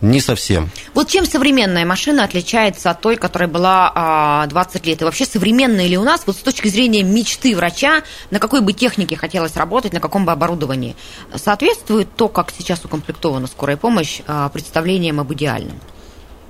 не 0.00 0.20
совсем. 0.20 0.70
Вот 0.94 1.08
чем 1.08 1.26
современная 1.26 1.84
машина 1.84 2.24
отличается 2.24 2.90
от 2.90 3.00
той, 3.00 3.16
которая 3.16 3.48
была 3.48 4.46
20 4.48 4.76
а, 4.82 4.86
лет? 4.86 5.00
И 5.00 5.04
вообще 5.04 5.24
современная 5.24 5.86
ли 5.86 5.98
у 5.98 6.04
нас, 6.04 6.22
вот 6.26 6.36
с 6.36 6.40
точки 6.40 6.68
зрения 6.68 7.02
мечты 7.02 7.56
врача, 7.56 8.02
на 8.30 8.38
какой 8.38 8.60
бы 8.60 8.72
технике 8.72 9.16
хотелось 9.16 9.56
работать, 9.56 9.92
на 9.92 10.00
каком 10.00 10.24
бы 10.24 10.32
оборудовании, 10.32 10.94
соответствует 11.34 12.14
то, 12.14 12.28
как 12.28 12.52
сейчас 12.56 12.84
укомплектована 12.84 13.48
скорая 13.48 13.76
помощь, 13.76 14.20
а, 14.26 14.48
представлениям 14.50 15.18
об 15.18 15.32
идеальном? 15.32 15.80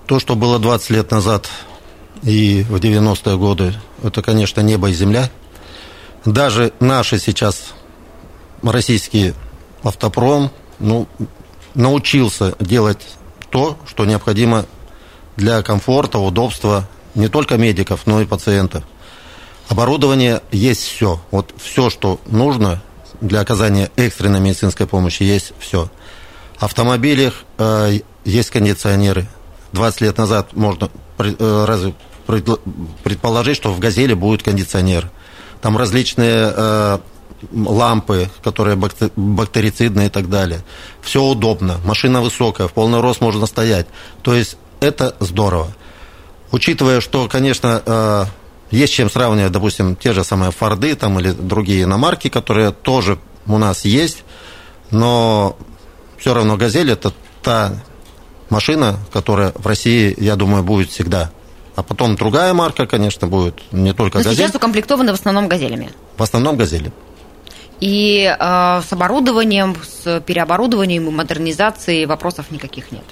То, 0.07 0.19
что 0.19 0.35
было 0.35 0.59
20 0.59 0.91
лет 0.91 1.11
назад 1.11 1.49
и 2.23 2.65
в 2.69 2.77
90-е 2.77 3.37
годы, 3.39 3.75
это, 4.03 4.23
конечно, 4.23 4.61
небо 4.61 4.91
и 4.91 4.93
земля. 4.93 5.31
Даже 6.25 6.73
наши 6.81 7.19
сейчас 7.19 7.73
российский 8.63 9.35
автопром, 9.83 10.51
ну, 10.79 11.07
научился 11.75 12.55
делать 12.61 13.18
то, 13.51 13.79
что 13.87 14.05
необходимо 14.05 14.67
для 15.37 15.63
комфорта, 15.63 16.19
удобства 16.19 16.89
не 17.15 17.29
только 17.29 17.57
медиков, 17.57 18.07
но 18.07 18.21
и 18.21 18.27
пациентов. 18.27 18.85
Оборудование 19.69 20.43
есть 20.51 20.83
все. 20.83 21.21
Вот 21.31 21.55
все, 21.59 21.91
что 21.91 22.21
нужно 22.27 22.83
для 23.21 23.41
оказания 23.41 23.91
экстренной 23.97 24.41
медицинской 24.41 24.87
помощи, 24.87 25.23
есть 25.23 25.53
все. 25.59 25.91
В 26.57 26.63
автомобилях 26.63 27.45
э, 27.59 28.01
есть 28.25 28.51
кондиционеры. 28.51 29.29
20 29.73 30.01
лет 30.01 30.19
назад 30.19 30.55
можно 30.55 30.91
э, 31.19 31.65
разве 31.67 31.95
предположить, 33.03 33.57
что 33.57 33.73
в 33.73 33.79
«Газели» 33.79 34.15
будет 34.15 34.43
кондиционер. 34.43 35.11
Там 35.61 35.79
различные 35.79 36.53
э, 36.55 36.99
лампы, 37.53 38.29
которые 38.43 38.77
бактерицидные 38.77 40.09
и 40.09 40.11
так 40.11 40.29
далее. 40.29 40.61
Все 41.01 41.23
удобно, 41.23 41.79
машина 41.85 42.21
высокая, 42.21 42.69
в 42.69 42.73
полный 42.73 43.01
рост 43.01 43.21
можно 43.21 43.47
стоять. 43.47 43.87
То 44.23 44.35
есть 44.35 44.57
это 44.81 45.17
здорово. 45.21 45.69
Учитывая, 46.51 47.01
что, 47.01 47.29
конечно, 47.29 47.83
э, 47.85 48.25
есть 48.71 48.93
чем 48.93 49.11
сравнивать, 49.11 49.53
допустим, 49.53 49.97
те 49.97 50.13
же 50.13 50.25
самые 50.25 50.51
Форды 50.51 50.95
там, 50.95 51.19
или 51.19 51.31
другие 51.31 51.85
иномарки, 51.85 52.29
которые 52.29 52.73
тоже 52.73 53.19
у 53.47 53.59
нас 53.59 53.85
есть, 53.85 54.25
но 54.91 55.57
все 56.19 56.35
равно 56.35 56.57
«Газель»– 56.57 56.91
это 56.93 57.13
та 57.43 57.73
машина, 58.51 58.99
которая 59.13 59.53
в 59.55 59.67
России, 59.67 60.15
я 60.19 60.37
думаю, 60.37 60.63
будет 60.63 60.91
всегда. 60.91 61.31
А 61.77 61.83
потом 61.83 62.17
другая 62.17 62.53
марка, 62.55 62.87
конечно, 62.87 63.29
будет, 63.29 63.61
не 63.73 63.93
только 63.93 64.19
Но 64.19 64.25
«Газель». 64.25 64.45
сейчас 64.45 64.55
укомплектованы 64.55 65.13
в 65.13 65.15
основном 65.15 65.49
«Газелями». 65.49 65.91
В 66.17 66.23
основном 66.23 66.57
«Газели». 66.57 66.93
И 67.81 68.25
э, 68.25 68.83
с 68.87 68.93
оборудованием, 68.93 69.77
с 69.83 70.21
переоборудованием 70.21 71.07
и 71.09 71.11
модернизацией 71.11 72.07
вопросов 72.07 72.51
никаких 72.51 72.91
нет. 72.91 73.05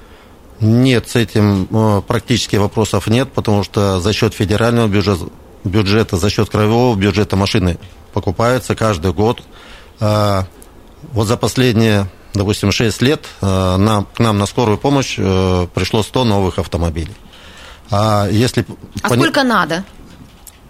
Нет, 0.60 1.08
с 1.08 1.16
этим 1.16 1.68
э, 1.70 2.02
практически 2.06 2.56
вопросов 2.56 3.06
нет, 3.08 3.30
потому 3.32 3.62
что 3.62 4.00
за 4.00 4.12
счет 4.12 4.32
федерального 4.32 4.88
бюджета, 4.88 5.26
бюджета 5.64 6.16
за 6.16 6.30
счет 6.30 6.48
краевого 6.48 6.96
бюджета 6.96 7.36
машины 7.36 7.78
покупаются 8.12 8.74
каждый 8.74 9.12
год. 9.12 9.42
Э, 10.00 10.44
вот 11.12 11.26
за 11.28 11.36
последние, 11.36 12.08
допустим, 12.32 12.72
6 12.72 13.02
лет 13.02 13.26
э, 13.42 13.76
нам, 13.76 14.06
к 14.06 14.18
нам 14.18 14.38
на 14.38 14.46
скорую 14.46 14.78
помощь 14.78 15.16
пришло 15.16 16.02
100 16.02 16.24
новых 16.24 16.58
автомобилей. 16.58 17.14
А, 17.90 18.26
если 18.28 18.64
а 19.02 19.08
пони... 19.10 19.20
сколько 19.20 19.44
надо? 19.44 19.84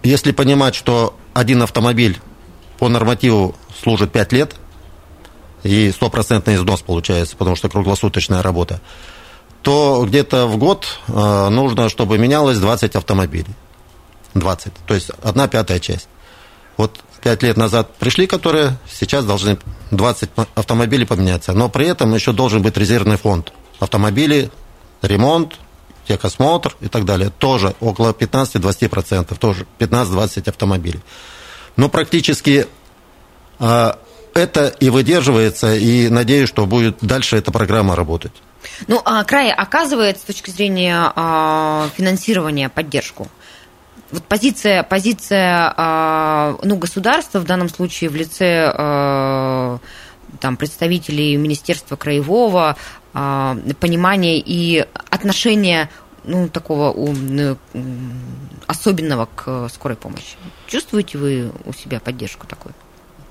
Если 0.03 0.31
понимать, 0.31 0.75
что 0.75 1.15
один 1.33 1.63
автомобиль 1.63 2.19
по 2.77 2.89
нормативу 2.89 3.55
служит 3.81 4.11
5 4.11 4.31
лет, 4.33 4.55
и 5.63 5.91
стопроцентный 5.91 6.55
износ 6.55 6.81
получается, 6.81 7.35
потому 7.35 7.55
что 7.55 7.69
круглосуточная 7.69 8.41
работа, 8.41 8.79
то 9.61 10.05
где-то 10.07 10.47
в 10.47 10.57
год 10.57 10.87
э, 11.07 11.49
нужно, 11.49 11.89
чтобы 11.89 12.17
менялось 12.17 12.57
20 12.57 12.95
автомобилей. 12.95 13.53
20, 14.33 14.73
то 14.85 14.93
есть 14.93 15.09
одна 15.23 15.47
пятая 15.47 15.79
часть. 15.79 16.07
Вот 16.77 16.99
5 17.21 17.43
лет 17.43 17.57
назад 17.57 17.93
пришли, 17.95 18.27
которые 18.27 18.77
сейчас 18.89 19.25
должны 19.25 19.57
20 19.91 20.29
автомобилей 20.55 21.05
поменяться. 21.05 21.53
Но 21.53 21.69
при 21.69 21.87
этом 21.87 22.13
еще 22.13 22.31
должен 22.31 22.61
быть 22.61 22.77
резервный 22.77 23.17
фонд. 23.17 23.51
Автомобили, 23.79 24.51
ремонт, 25.01 25.55
техосмотр 26.07 26.75
и 26.79 26.87
так 26.87 27.05
далее. 27.05 27.31
Тоже 27.37 27.75
около 27.79 28.11
15-20%, 28.11 29.37
тоже 29.37 29.65
15-20 29.79 30.49
автомобилей. 30.49 31.01
Но 31.75 31.89
практически 31.89 32.67
это 33.59 34.67
и 34.79 34.89
выдерживается, 34.89 35.75
и 35.75 36.09
надеюсь, 36.09 36.49
что 36.49 36.65
будет 36.65 36.97
дальше 37.01 37.37
эта 37.37 37.51
программа 37.51 37.95
работать. 37.95 38.33
Ну, 38.87 39.01
а 39.03 39.23
край 39.23 39.51
оказывает 39.51 40.17
с 40.17 40.21
точки 40.21 40.49
зрения 40.49 41.11
а, 41.15 41.89
финансирования 41.95 42.69
поддержку? 42.69 43.27
Вот 44.11 44.23
позиция, 44.23 44.83
позиция 44.83 45.73
а, 45.75 46.57
ну, 46.63 46.77
государства 46.77 47.39
в 47.39 47.45
данном 47.45 47.69
случае 47.69 48.09
в 48.09 48.15
лице 48.15 48.71
а, 48.73 49.79
там, 50.39 50.55
представителей 50.55 51.35
Министерства 51.35 51.95
краевого, 51.95 52.77
а, 53.13 53.57
понимания 53.79 54.39
и 54.39 54.85
отношения 55.09 55.89
ну, 56.23 56.47
такого 56.49 56.93
особенного 58.65 59.27
к 59.33 59.69
скорой 59.73 59.97
помощи. 59.97 60.35
Чувствуете 60.67 61.17
вы 61.17 61.51
у 61.65 61.73
себя 61.73 61.99
поддержку 61.99 62.45
такой? 62.45 62.73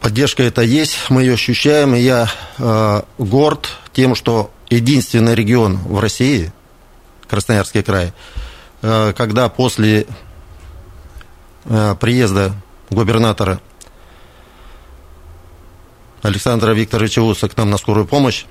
Поддержка 0.06 0.44
это 0.44 0.62
есть, 0.62 0.98
мы 1.08 1.22
ее 1.22 1.34
ощущаем, 1.34 1.96
и 1.96 1.98
я 1.98 2.30
э, 2.58 3.02
горд 3.18 3.70
тем, 3.92 4.14
что 4.14 4.52
единственный 4.70 5.34
регион 5.34 5.78
в 5.78 5.98
России, 5.98 6.52
Красноярский 7.26 7.82
край, 7.82 8.12
э, 8.82 9.12
когда 9.16 9.48
после 9.48 10.06
э, 11.64 11.96
приезда 11.98 12.54
губернатора 12.88 13.60
Александра 16.22 16.70
Викторовича 16.70 17.22
Уса 17.22 17.48
к 17.48 17.56
нам 17.56 17.70
на 17.70 17.76
скорую 17.76 18.06
помощь, 18.06 18.44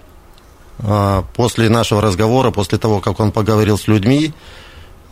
э, 0.79 1.23
после 1.35 1.69
нашего 1.69 2.01
разговора, 2.01 2.51
после 2.51 2.77
того, 2.79 2.99
как 2.99 3.21
он 3.21 3.31
поговорил 3.31 3.77
с 3.77 3.87
людьми, 3.87 4.33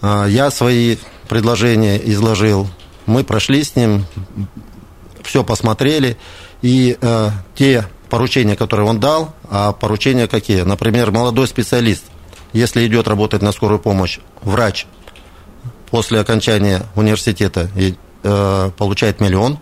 э, 0.02 0.26
я 0.28 0.52
свои 0.52 0.98
предложения 1.30 1.96
изложил, 2.04 2.68
мы 3.06 3.24
прошли 3.24 3.64
с 3.64 3.78
ним, 3.78 4.06
все 5.24 5.44
посмотрели, 5.44 6.18
и 6.62 6.98
э, 7.00 7.30
те 7.56 7.88
поручения, 8.10 8.56
которые 8.56 8.88
он 8.88 9.00
дал, 9.00 9.34
а 9.50 9.72
поручения 9.72 10.28
какие? 10.28 10.62
Например, 10.62 11.12
молодой 11.12 11.48
специалист, 11.48 12.04
если 12.52 12.86
идет 12.86 13.08
работать 13.08 13.42
на 13.42 13.52
скорую 13.52 13.80
помощь, 13.80 14.20
врач 14.42 14.86
после 15.90 16.20
окончания 16.20 16.84
университета 16.96 17.70
и, 17.76 17.96
э, 18.24 18.72
получает 18.78 19.20
миллион, 19.20 19.60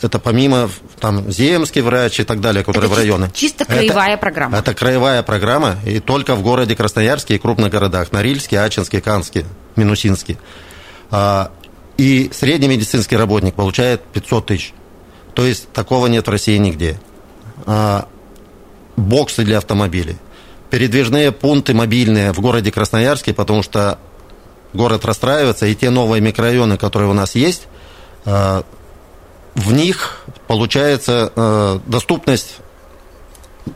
это 0.00 0.18
помимо 0.18 0.70
там 1.00 1.30
земский 1.30 1.80
врач 1.80 2.20
и 2.20 2.24
так 2.24 2.40
далее, 2.40 2.64
которые 2.64 2.86
это 2.86 2.94
в 2.94 2.98
районе. 2.98 3.30
Чисто 3.34 3.64
краевая 3.64 4.10
это, 4.10 4.18
программа. 4.18 4.58
Это 4.58 4.74
краевая 4.74 5.22
программа, 5.22 5.76
и 5.84 6.00
только 6.00 6.34
в 6.34 6.42
городе 6.42 6.76
Красноярске 6.76 7.34
и 7.34 7.38
крупных 7.38 7.70
городах, 7.70 8.12
Норильске, 8.12 8.60
Ачинске, 8.60 9.00
Канске, 9.00 9.44
Минусинске. 9.76 10.38
А, 11.10 11.50
и 11.98 12.30
средний 12.32 12.68
медицинский 12.68 13.16
работник 13.16 13.54
получает 13.54 14.02
500 14.04 14.46
тысяч. 14.46 14.72
То 15.34 15.44
есть 15.44 15.70
такого 15.72 16.06
нет 16.06 16.26
в 16.26 16.30
России 16.30 16.56
нигде. 16.56 16.98
А, 17.66 18.08
боксы 18.96 19.44
для 19.44 19.58
автомобилей. 19.58 20.16
Передвижные 20.70 21.32
пункты 21.32 21.74
мобильные 21.74 22.32
в 22.32 22.40
городе 22.40 22.70
Красноярске, 22.70 23.34
потому 23.34 23.62
что 23.62 23.98
город 24.72 25.04
расстраивается, 25.04 25.66
и 25.66 25.74
те 25.74 25.90
новые 25.90 26.20
микрорайоны, 26.20 26.76
которые 26.78 27.10
у 27.10 27.14
нас 27.14 27.34
есть, 27.34 27.66
а, 28.24 28.64
в 29.56 29.72
них 29.72 30.24
получается 30.46 31.32
а, 31.34 31.80
доступность 31.86 32.58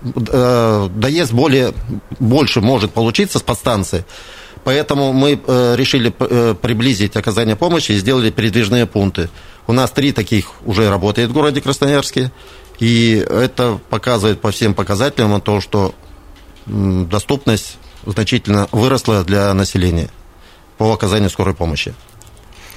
доезд 0.01 1.33
более, 1.33 1.75
больше 2.19 2.63
может 2.63 2.93
получиться 2.93 3.39
с 3.39 3.43
подстанции, 3.43 4.07
Поэтому 4.65 5.13
мы 5.13 5.41
э, 5.45 5.75
решили 5.77 6.13
э, 6.19 6.55
приблизить 6.55 7.17
оказание 7.17 7.57
помощи 7.57 7.93
и 7.93 7.97
сделали 7.97 8.31
передвижные 8.31 8.87
пункты. 8.87 9.29
У 9.67 9.73
нас 9.73 9.91
три 9.91 10.13
таких 10.13 10.53
уже 10.65 10.89
работает 10.89 11.31
в 11.31 11.33
городе 11.33 11.61
Красноярске. 11.61 12.31
И 12.79 13.15
это 13.29 13.79
показывает 13.91 14.41
по 14.41 14.51
всем 14.51 14.75
показателям 14.75 15.41
то, 15.41 15.61
что 15.61 15.95
доступность 16.67 17.79
значительно 18.07 18.69
выросла 18.73 19.25
для 19.25 19.53
населения 19.55 20.09
по 20.79 20.93
оказанию 20.93 21.31
скорой 21.31 21.55
помощи. 21.55 21.95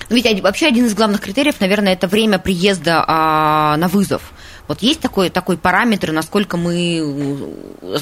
Ведь 0.10 0.42
вообще 0.42 0.68
один 0.68 0.86
из 0.86 0.94
главных 0.94 1.22
критериев, 1.22 1.60
наверное, 1.60 1.94
это 1.94 2.08
время 2.08 2.38
приезда 2.38 3.04
а, 3.08 3.78
на 3.78 3.88
вызов. 3.88 4.22
Вот 4.68 4.82
есть 4.84 5.00
такой, 5.00 5.30
такой 5.30 5.58
параметр, 5.58 6.12
насколько, 6.12 6.58
мы, 6.58 7.02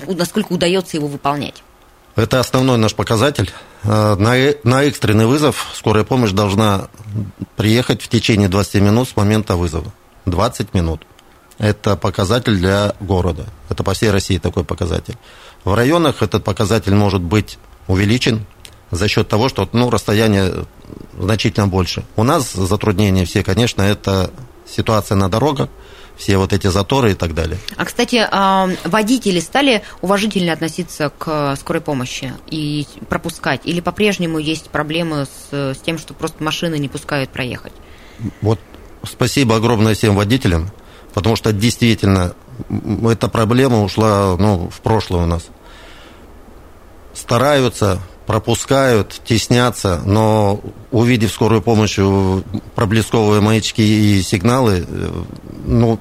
насколько 0.07 0.51
удается 0.53 0.97
его 0.97 1.07
выполнять? 1.07 1.63
Это 2.15 2.39
основной 2.39 2.77
наш 2.77 2.93
показатель. 2.93 3.51
Э, 3.83 4.15
на, 4.15 4.35
на 4.63 4.83
экстренный 4.83 5.25
вызов 5.25 5.67
скорая 5.73 6.03
помощь 6.03 6.31
должна 6.31 6.89
приехать 7.55 8.01
в 8.01 8.07
течение 8.07 8.49
20 8.49 8.81
минут 8.81 9.09
с 9.09 9.15
момента 9.15 9.55
вызова. 9.55 9.91
20 10.25 10.73
минут. 10.73 11.05
Это 11.57 11.95
показатель 11.95 12.55
для 12.55 12.95
города. 12.99 13.45
Это 13.69 13.83
по 13.83 13.93
всей 13.93 14.11
России 14.11 14.37
такой 14.37 14.63
показатель. 14.63 15.17
В 15.63 15.73
районах 15.73 16.21
этот 16.21 16.43
показатель 16.43 16.93
может 16.93 17.21
быть 17.21 17.57
увеличен 17.87 18.45
за 18.91 19.07
счет 19.07 19.27
того, 19.27 19.49
что 19.49 19.67
ну, 19.71 19.89
расстояние 19.89 20.65
значительно 21.17 21.67
больше. 21.67 22.03
У 22.15 22.23
нас 22.23 22.53
затруднения 22.53 23.25
все, 23.25 23.43
конечно, 23.43 23.81
это 23.81 24.29
ситуация 24.67 25.15
на 25.15 25.29
дорогах, 25.29 25.69
все 26.17 26.37
вот 26.37 26.53
эти 26.53 26.67
заторы 26.67 27.11
и 27.11 27.13
так 27.15 27.33
далее. 27.33 27.57
А, 27.75 27.85
кстати, 27.85 28.27
а, 28.29 28.69
водители 28.83 29.39
стали 29.39 29.83
уважительно 30.01 30.53
относиться 30.53 31.11
к 31.17 31.55
скорой 31.57 31.81
помощи 31.81 32.33
и 32.49 32.87
пропускать? 33.09 33.61
Или 33.63 33.81
по-прежнему 33.81 34.37
есть 34.37 34.69
проблемы 34.69 35.25
с, 35.25 35.73
с 35.73 35.77
тем, 35.79 35.97
что 35.97 36.13
просто 36.13 36.43
машины 36.43 36.77
не 36.77 36.87
пускают 36.87 37.29
проехать? 37.31 37.73
Вот 38.41 38.59
спасибо 39.03 39.55
огромное 39.55 39.95
всем 39.95 40.15
водителям, 40.15 40.71
потому 41.13 41.35
что 41.35 41.51
действительно 41.51 42.35
эта 43.09 43.27
проблема 43.27 43.83
ушла 43.83 44.35
ну, 44.37 44.69
в 44.69 44.81
прошлое 44.81 45.23
у 45.23 45.25
нас. 45.25 45.43
Стараются, 47.13 47.99
пропускают, 48.25 49.21
теснятся, 49.25 50.01
но 50.05 50.59
увидев 50.91 51.31
скорую 51.31 51.61
помощь, 51.61 51.99
проблесковые 52.75 53.41
маячки 53.41 53.81
и 53.81 54.21
сигналы, 54.21 54.85
э, 54.87 55.09
ну, 55.65 55.99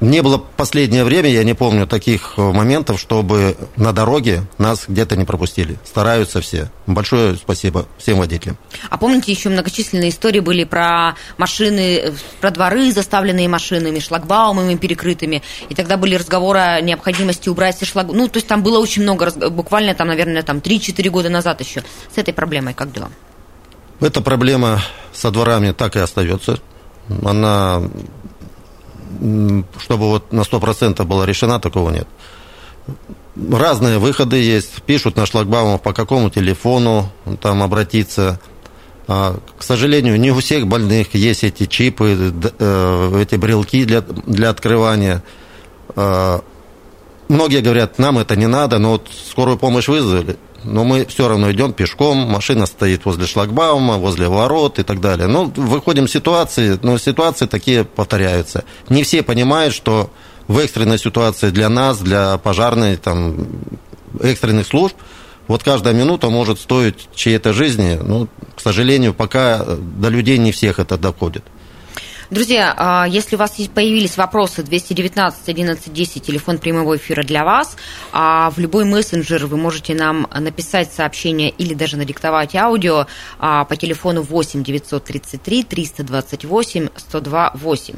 не 0.00 0.22
было 0.22 0.38
последнее 0.38 1.04
время, 1.04 1.28
я 1.28 1.42
не 1.42 1.54
помню 1.54 1.86
таких 1.86 2.34
э, 2.36 2.40
моментов, 2.40 3.00
чтобы 3.00 3.56
на 3.76 3.92
дороге 3.92 4.42
нас 4.56 4.84
где-то 4.86 5.16
не 5.16 5.24
пропустили. 5.24 5.76
Стараются 5.84 6.40
все. 6.40 6.70
Большое 6.86 7.34
спасибо 7.34 7.86
всем 7.98 8.18
водителям. 8.18 8.56
А 8.90 8.96
помните, 8.96 9.32
еще 9.32 9.48
многочисленные 9.48 10.10
истории 10.10 10.40
были 10.40 10.64
про 10.64 11.16
машины, 11.36 11.96
э, 11.96 12.12
про 12.40 12.50
дворы, 12.50 12.92
заставленные 12.92 13.48
машинами, 13.48 13.98
шлагбаумами 13.98 14.76
перекрытыми. 14.76 15.42
И 15.68 15.74
тогда 15.74 15.96
были 15.96 16.14
разговоры 16.14 16.60
о 16.60 16.80
необходимости 16.80 17.48
убрать 17.48 17.76
все 17.76 17.84
шлагбаумы. 17.84 18.22
Ну, 18.22 18.28
то 18.28 18.36
есть 18.36 18.46
там 18.46 18.62
было 18.62 18.78
очень 18.78 19.02
много, 19.02 19.32
буквально 19.50 19.94
там, 19.94 20.08
наверное, 20.08 20.42
там 20.42 20.58
3-4 20.58 21.08
года 21.10 21.28
назад 21.28 21.60
еще. 21.60 21.82
С 22.14 22.18
этой 22.18 22.32
проблемой 22.32 22.74
как 22.74 22.92
дела? 22.92 23.10
Эта 24.00 24.20
проблема 24.20 24.80
со 25.12 25.32
дворами 25.32 25.72
так 25.72 25.96
и 25.96 25.98
остается. 25.98 26.60
Она 27.24 27.82
чтобы 29.78 30.08
вот 30.08 30.32
на 30.32 30.42
100% 30.42 31.04
была 31.04 31.26
решена, 31.26 31.60
такого 31.60 31.90
нет. 31.90 32.06
Разные 33.36 33.98
выходы 33.98 34.36
есть. 34.36 34.82
Пишут 34.82 35.16
на 35.16 35.26
шлагбаумах, 35.26 35.80
по 35.80 35.92
какому 35.92 36.30
телефону 36.30 37.10
там 37.40 37.62
обратиться. 37.62 38.40
А, 39.06 39.38
к 39.58 39.62
сожалению, 39.62 40.18
не 40.18 40.30
у 40.30 40.40
всех 40.40 40.66
больных 40.66 41.14
есть 41.14 41.44
эти 41.44 41.66
чипы, 41.66 42.32
э, 42.58 43.22
эти 43.22 43.36
брелки 43.36 43.84
для, 43.84 44.00
для 44.02 44.50
открывания. 44.50 45.22
А, 45.96 46.42
многие 47.28 47.60
говорят, 47.60 47.98
нам 47.98 48.18
это 48.18 48.36
не 48.36 48.46
надо, 48.46 48.78
но 48.78 48.92
вот 48.92 49.08
скорую 49.30 49.56
помощь 49.56 49.88
вызвали 49.88 50.36
но 50.64 50.84
мы 50.84 51.04
все 51.06 51.28
равно 51.28 51.50
идем 51.52 51.72
пешком, 51.72 52.18
машина 52.18 52.66
стоит 52.66 53.04
возле 53.04 53.26
шлагбаума, 53.26 53.96
возле 53.96 54.28
ворот 54.28 54.78
и 54.78 54.82
так 54.82 55.00
далее. 55.00 55.26
Ну, 55.28 55.52
выходим 55.54 56.06
из 56.06 56.12
ситуации, 56.12 56.78
но 56.82 56.98
ситуации 56.98 57.46
такие 57.46 57.84
повторяются. 57.84 58.64
Не 58.88 59.02
все 59.02 59.22
понимают, 59.22 59.74
что 59.74 60.10
в 60.46 60.58
экстренной 60.58 60.98
ситуации 60.98 61.50
для 61.50 61.68
нас, 61.68 61.98
для 61.98 62.38
пожарной, 62.38 62.96
там, 62.96 63.46
экстренных 64.20 64.66
служб, 64.66 64.96
вот 65.46 65.62
каждая 65.62 65.94
минута 65.94 66.28
может 66.28 66.60
стоить 66.60 67.08
чьей-то 67.14 67.52
жизни. 67.52 67.98
Ну, 68.02 68.28
к 68.54 68.60
сожалению, 68.60 69.14
пока 69.14 69.64
до 69.64 70.08
людей 70.08 70.38
не 70.38 70.52
всех 70.52 70.78
это 70.78 70.98
доходит. 70.98 71.44
Друзья, 72.30 72.74
а, 72.76 73.06
если 73.08 73.36
у 73.36 73.38
вас 73.38 73.52
появились 73.74 74.18
вопросы, 74.18 74.62
219 74.62 75.48
11 75.48 75.90
10, 75.90 76.22
телефон 76.22 76.58
прямого 76.58 76.98
эфира 76.98 77.22
для 77.22 77.42
вас. 77.42 77.74
А 78.12 78.50
в 78.50 78.58
любой 78.58 78.84
мессенджер 78.84 79.46
вы 79.46 79.56
можете 79.56 79.94
нам 79.94 80.28
написать 80.38 80.92
сообщение 80.92 81.48
или 81.48 81.72
даже 81.72 81.96
надиктовать 81.96 82.54
аудио 82.54 83.06
а, 83.38 83.64
по 83.64 83.76
телефону 83.76 84.20
8 84.20 84.62
933 84.62 85.62
328 85.62 86.88
102 86.94 87.52
8. 87.54 87.94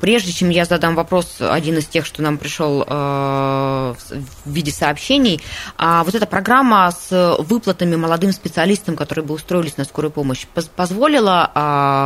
Прежде 0.00 0.32
чем 0.32 0.50
я 0.50 0.66
задам 0.66 0.94
вопрос, 0.94 1.36
один 1.40 1.78
из 1.78 1.86
тех, 1.86 2.04
что 2.04 2.20
нам 2.20 2.36
пришел 2.36 2.84
в 2.86 3.96
виде 4.44 4.70
сообщений, 4.70 5.40
вот 5.78 6.14
эта 6.14 6.26
программа 6.26 6.90
с 6.90 7.36
выплатами 7.38 7.96
молодым 7.96 8.32
специалистам, 8.32 8.96
которые 8.96 9.24
бы 9.24 9.34
устроились 9.34 9.76
на 9.76 9.84
скорую 9.84 10.10
помощь, 10.10 10.46
позволила 10.76 11.50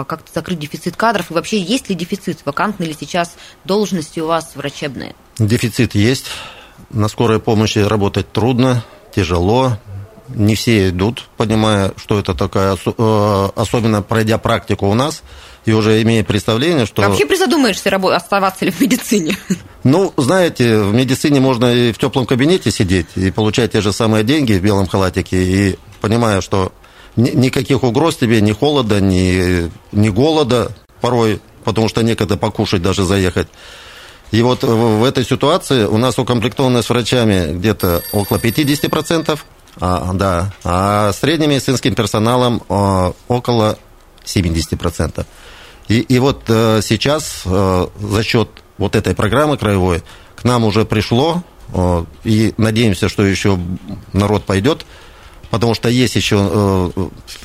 как-то 0.09 0.31
закрыть 0.33 0.59
дефицит 0.59 0.97
кадров 0.97 1.31
и 1.31 1.40
вообще 1.41 1.61
есть 1.61 1.89
ли 1.89 1.95
дефицит, 1.95 2.41
вакантны 2.45 2.85
ли 2.85 2.97
сейчас 2.99 3.35
должности 3.65 4.21
у 4.21 4.27
вас 4.27 4.53
врачебные? 4.55 5.15
Дефицит 5.39 5.95
есть. 5.95 6.27
На 6.91 7.09
скорой 7.09 7.41
помощи 7.41 7.79
работать 7.79 8.31
трудно, 8.31 8.85
тяжело. 9.15 9.79
Не 10.29 10.55
все 10.55 10.91
идут, 10.91 11.29
понимая, 11.37 11.93
что 11.97 12.21
это 12.21 12.35
такая, 12.35 12.77
э, 12.77 13.49
особенно 13.57 14.01
пройдя 14.01 14.39
практику 14.39 14.87
у 14.87 14.95
нас, 14.95 15.23
и 15.65 15.73
уже 15.73 16.01
имея 16.03 16.23
представление, 16.23 16.87
что... 16.87 17.03
Вообще 17.03 17.27
призадумаешься, 17.27 17.91
оставаться 18.15 18.65
ли 18.65 18.71
в 18.71 18.81
медицине? 18.81 19.37
Ну, 19.83 20.13
знаете, 20.19 20.77
в 20.77 20.93
медицине 20.93 21.41
можно 21.41 21.73
и 21.73 21.93
в 21.93 21.99
теплом 21.99 22.27
кабинете 22.27 22.71
сидеть, 22.71 23.07
и 23.17 23.31
получать 23.31 23.73
те 23.73 23.81
же 23.81 23.95
самые 23.95 24.25
деньги 24.25 24.53
в 24.53 24.63
белом 24.63 24.87
халатике, 24.87 25.43
и 25.43 25.79
понимая, 26.03 26.43
что 26.43 26.73
никаких 27.17 27.83
угроз 27.83 28.17
тебе, 28.17 28.43
ни 28.43 28.53
холода, 28.53 29.01
ни, 29.01 29.71
ни 29.93 30.09
голода, 30.11 30.73
порой, 31.01 31.41
потому 31.65 31.89
что 31.89 32.03
некогда 32.03 32.37
покушать 32.37 32.83
даже 32.83 33.05
заехать. 33.05 33.49
И 34.31 34.43
вот 34.43 34.63
в 34.63 35.05
этой 35.05 35.25
ситуации 35.25 35.85
у 35.85 35.99
нас 35.99 36.19
укомплектованность 36.19 36.89
врачами 36.89 37.53
где-то 37.55 38.03
около 38.13 38.39
50%, 38.39 39.39
а, 39.81 40.13
да, 40.15 40.53
а 40.63 41.13
средним 41.13 41.51
медицинским 41.51 41.95
персоналом 41.95 42.63
а, 42.69 43.13
около 43.29 43.79
70%. 44.25 45.27
И, 45.89 46.01
и 46.01 46.19
вот 46.21 46.45
а, 46.49 46.81
сейчас 46.83 47.43
а, 47.45 47.91
за 47.99 48.23
счет 48.23 48.49
вот 48.79 48.95
этой 48.95 49.15
программы 49.15 49.59
краевой 49.59 50.05
к 50.37 50.45
нам 50.45 50.65
уже 50.65 50.85
пришло, 50.85 51.43
а, 51.73 52.07
и 52.23 52.55
надеемся, 52.57 53.09
что 53.09 53.25
еще 53.25 53.59
народ 54.13 54.45
пойдет, 54.45 54.87
потому 55.51 55.75
что 55.75 55.89
есть 55.89 56.15
еще 56.15 56.93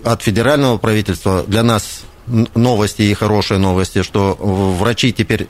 от 0.03 0.21
федерального 0.21 0.77
правительства 0.77 1.43
для 1.47 1.63
нас 1.63 2.03
новости 2.27 3.03
и 3.03 3.13
хорошие 3.13 3.59
новости, 3.59 4.01
что 4.03 4.35
врачи 4.39 5.13
теперь 5.13 5.47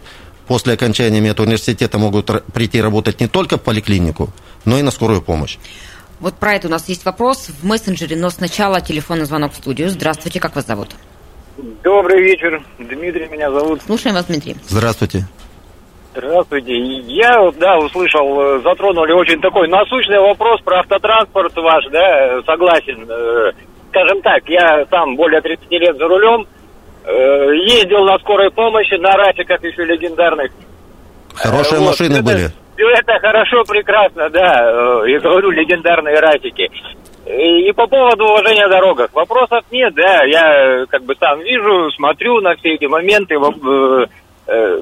после 0.47 0.73
окончания 0.73 1.21
медуниверситета 1.21 1.97
могут 1.97 2.31
прийти 2.53 2.81
работать 2.81 3.19
не 3.19 3.27
только 3.27 3.57
в 3.57 3.61
поликлинику, 3.61 4.29
но 4.65 4.77
и 4.77 4.81
на 4.81 4.91
скорую 4.91 5.21
помощь. 5.21 5.57
Вот 6.19 6.35
про 6.35 6.53
это 6.53 6.67
у 6.67 6.71
нас 6.71 6.87
есть 6.87 7.05
вопрос 7.05 7.49
в 7.49 7.65
мессенджере, 7.65 8.15
но 8.15 8.29
сначала 8.29 8.79
телефонный 8.81 9.25
звонок 9.25 9.51
в 9.53 9.55
студию. 9.55 9.89
Здравствуйте, 9.89 10.39
как 10.39 10.55
вас 10.55 10.65
зовут? 10.65 10.89
Добрый 11.83 12.21
вечер, 12.21 12.63
Дмитрий 12.79 13.27
меня 13.27 13.51
зовут. 13.51 13.81
Слушаем 13.81 14.15
вас, 14.15 14.25
Дмитрий. 14.25 14.55
Здравствуйте. 14.67 15.25
Здравствуйте. 16.13 16.73
Я, 16.73 17.51
да, 17.59 17.77
услышал, 17.77 18.39
э, 18.39 18.61
затронули 18.61 19.11
очень 19.11 19.41
такой 19.41 19.67
насущный 19.67 20.19
вопрос 20.19 20.61
про 20.61 20.79
автотранспорт 20.79 21.53
ваш, 21.57 21.85
да, 21.91 22.41
согласен. 22.45 23.05
Э, 23.09 23.51
скажем 23.89 24.21
так, 24.21 24.47
я 24.47 24.85
сам 24.89 25.17
более 25.17 25.41
30 25.41 25.69
лет 25.71 25.97
за 25.97 26.07
рулем, 26.07 26.45
Э, 26.45 26.54
ездил 27.07 28.03
на 28.05 28.17
скорой 28.19 28.51
помощи, 28.51 28.95
на 28.95 29.11
рафиках 29.11 29.63
еще 29.63 29.83
легендарных. 29.85 30.51
Хорошие 31.35 31.79
вот, 31.79 31.87
машины 31.89 32.15
это, 32.15 32.23
были. 32.23 32.47
Все 32.75 32.89
это 32.89 33.19
хорошо, 33.19 33.63
прекрасно, 33.63 34.29
да. 34.29 35.03
Э, 35.03 35.09
я 35.09 35.19
говорю, 35.19 35.51
легендарные 35.51 36.19
рафики. 36.19 36.69
И 37.25 37.71
по 37.73 37.87
поводу 37.87 38.25
уважения 38.25 38.67
дорогах. 38.67 39.09
Вопросов 39.13 39.63
нет, 39.71 39.93
да. 39.95 40.23
Я 40.25 40.85
как 40.87 41.03
бы 41.03 41.15
сам 41.19 41.39
вижу, 41.41 41.91
смотрю 41.91 42.39
на 42.41 42.55
все 42.55 42.75
эти 42.75 42.85
моменты, 42.85 43.35
э, 43.35 44.81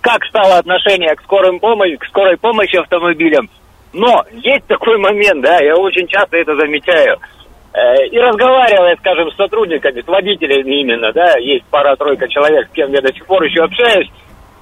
как 0.00 0.24
стало 0.24 0.58
отношение 0.58 1.14
к 1.14 1.22
скорой 1.22 1.58
помощи, 1.58 1.96
к 1.96 2.06
скорой 2.06 2.36
помощи 2.36 2.76
автомобилям. 2.76 3.48
Но 3.92 4.24
есть 4.32 4.66
такой 4.66 4.98
момент, 4.98 5.42
да, 5.42 5.58
я 5.58 5.76
очень 5.76 6.06
часто 6.06 6.36
это 6.36 6.54
замечаю– 6.56 7.18
Э, 7.28 7.35
и 8.10 8.18
разговаривая, 8.18 8.96
скажем, 8.96 9.30
с 9.30 9.36
сотрудниками, 9.36 10.00
с 10.00 10.06
водителями 10.06 10.80
именно, 10.80 11.12
да, 11.12 11.36
есть 11.38 11.66
пара-тройка 11.66 12.26
человек, 12.28 12.68
с 12.68 12.72
кем 12.72 12.90
я 12.90 13.02
до 13.02 13.12
сих 13.12 13.26
пор 13.26 13.42
еще 13.42 13.64
общаюсь, 13.64 14.08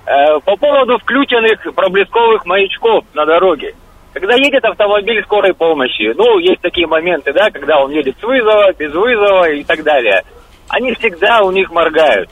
э, 0.07 0.41
по 0.45 0.57
поводу 0.57 0.99
включенных 0.99 1.63
проблесковых 1.75 2.45
маячков 2.45 3.05
на 3.15 3.25
дороге. 3.25 3.75
Когда 4.13 4.35
едет 4.35 4.65
автомобиль 4.65 5.23
скорой 5.25 5.55
помощи, 5.55 6.13
ну, 6.17 6.39
есть 6.39 6.61
такие 6.61 6.89
моменты, 6.89 7.33
да, 7.33 7.51
когда 7.51 7.81
он 7.81 7.93
едет 7.93 8.17
с 8.19 8.23
вызова, 8.23 8.73
без 8.73 8.93
вызова 8.93 9.49
и 9.49 9.63
так 9.63 9.85
далее, 9.85 10.23
они 10.69 10.93
всегда 10.95 11.43
у 11.43 11.53
них 11.53 11.71
моргают. 11.71 12.29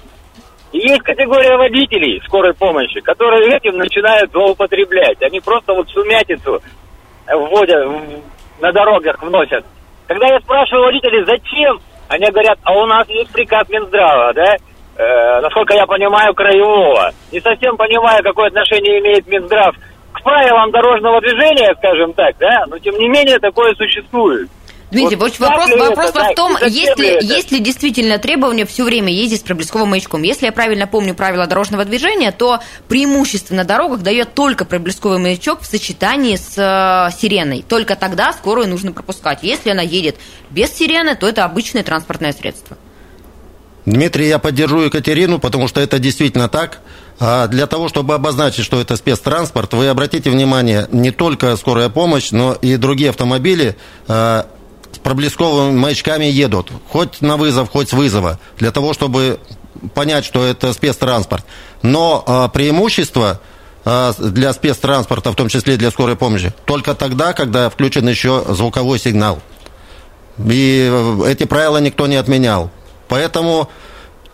И 0.73 0.79
есть 0.79 1.03
категория 1.03 1.57
водителей 1.57 2.21
скорой 2.25 2.55
помощи, 2.55 3.01
которые 3.01 3.57
этим 3.57 3.77
начинают 3.77 4.33
злоупотреблять. 4.33 5.23
Они 5.23 5.39
просто 5.41 5.75
вот 5.75 5.89
сумятицу 5.91 6.61
вводят, 7.29 7.89
на 8.61 8.73
дорогах 8.73 9.23
вносят. 9.23 9.65
Когда 10.07 10.27
я 10.29 10.41
спрашиваю 10.41 10.85
водителей, 10.85 11.25
зачем, 11.25 11.81
они 12.09 12.31
говорят, 12.31 12.59
а 12.65 12.73
у 12.73 12.87
нас 12.87 13.09
есть 13.09 13.33
приказ 13.33 13.69
Минздрава, 13.69 14.33
да, 14.35 14.57
э, 14.97 15.41
насколько 15.41 15.75
я 15.75 15.87
понимаю, 15.87 16.35
краевого. 16.35 17.11
Не 17.31 17.41
совсем 17.41 17.77
понимаю, 17.77 18.23
какое 18.23 18.49
отношение 18.49 19.01
имеет 19.01 19.27
Минздрав 19.27 19.75
к 20.13 20.23
правилам 20.23 20.71
дорожного 20.71 21.21
движения, 21.21 21.75
скажем 21.79 22.13
так, 22.13 22.37
да, 22.39 22.65
но 22.69 22.79
тем 22.79 22.97
не 22.99 23.09
менее 23.09 23.39
такое 23.39 23.75
существует. 23.75 24.51
Дмитрий, 24.93 25.17
вот 25.17 25.39
вопрос, 25.39 25.71
вопрос 25.71 26.11
это, 26.11 26.25
в 26.25 26.35
том, 26.35 26.57
да, 26.61 26.67
есть, 26.67 26.99
ли, 26.99 27.19
есть 27.23 27.51
ли 27.51 27.61
действительно 27.61 28.19
требование 28.19 28.67
все 28.67 28.85
время 28.85 29.11
ездить 29.11 29.41
с 29.41 29.43
проблесковым 29.43 29.89
маячком. 29.89 30.23
Если 30.23 30.45
я 30.45 30.53
правильно 30.53 30.87
помню 30.87 31.15
правила 31.15 31.47
дорожного 31.47 31.87
движения, 31.87 32.31
то 32.31 32.61
преимущество 32.89 33.55
на 33.55 33.65
дорогах 33.65 34.03
дает 34.03 34.35
только 34.35 34.67
проблесковый 34.67 35.19
маячок 35.19 35.63
в 35.63 35.67
сочетании 35.67 36.37
с 36.37 36.59
э, 36.59 37.19
сиреной. 37.19 37.65
Только 37.67 37.97
тогда 37.97 38.35
скорую 38.35 38.69
нужно 38.69 38.93
пропускать. 38.93 39.39
Если 39.43 39.71
она 39.71 39.81
едет 39.81 40.17
без 40.51 40.71
сирены, 40.71 41.15
то 41.15 41.27
это 41.27 41.47
обычное 41.47 41.83
транспортное 41.83 42.35
средство. 42.35 42.77
Дмитрий, 43.87 44.29
я 44.29 44.39
поддержу 44.39 44.81
Екатерину, 44.81 45.39
потому 45.39 45.69
что 45.69 45.81
это 45.81 45.99
действительно 45.99 46.49
так. 46.49 46.81
А 47.19 47.47
для 47.49 47.67
того, 47.67 47.89
чтобы 47.89 48.15
обозначить, 48.15 48.65
что 48.65 48.79
это 48.79 48.97
спецтранспорт, 48.97 49.73
вы 49.73 49.89
обратите 49.89 50.29
внимание, 50.29 50.87
не 50.93 51.13
только 51.13 51.57
скорая 51.57 51.89
помощь, 51.89 52.31
но 52.31 52.53
и 52.53 52.77
другие 52.77 53.11
автомобили 53.11 53.77
э, 54.07 54.43
проблесковыми 55.03 55.77
маячками 55.77 56.25
едут, 56.25 56.71
хоть 56.89 57.21
на 57.21 57.37
вызов, 57.37 57.71
хоть 57.71 57.89
с 57.89 57.93
вызова, 57.93 58.39
для 58.59 58.71
того, 58.71 58.93
чтобы 58.93 59.41
понять, 59.95 60.25
что 60.25 60.45
это 60.45 60.73
спецтранспорт. 60.73 61.45
Но 61.83 62.25
э, 62.27 62.49
преимущество 62.55 63.41
э, 63.85 64.13
для 64.19 64.53
спецтранспорта, 64.53 65.33
в 65.33 65.35
том 65.35 65.49
числе 65.49 65.77
для 65.77 65.91
скорой 65.91 66.17
помощи, 66.17 66.55
только 66.65 66.95
тогда, 66.95 67.33
когда 67.33 67.69
включен 67.69 68.09
еще 68.09 68.45
звуковой 68.49 68.99
сигнал. 68.99 69.41
И 70.39 70.91
эти 71.27 71.45
правила 71.45 71.79
никто 71.79 72.07
не 72.07 72.17
отменял. 72.17 72.71
Поэтому 73.09 73.69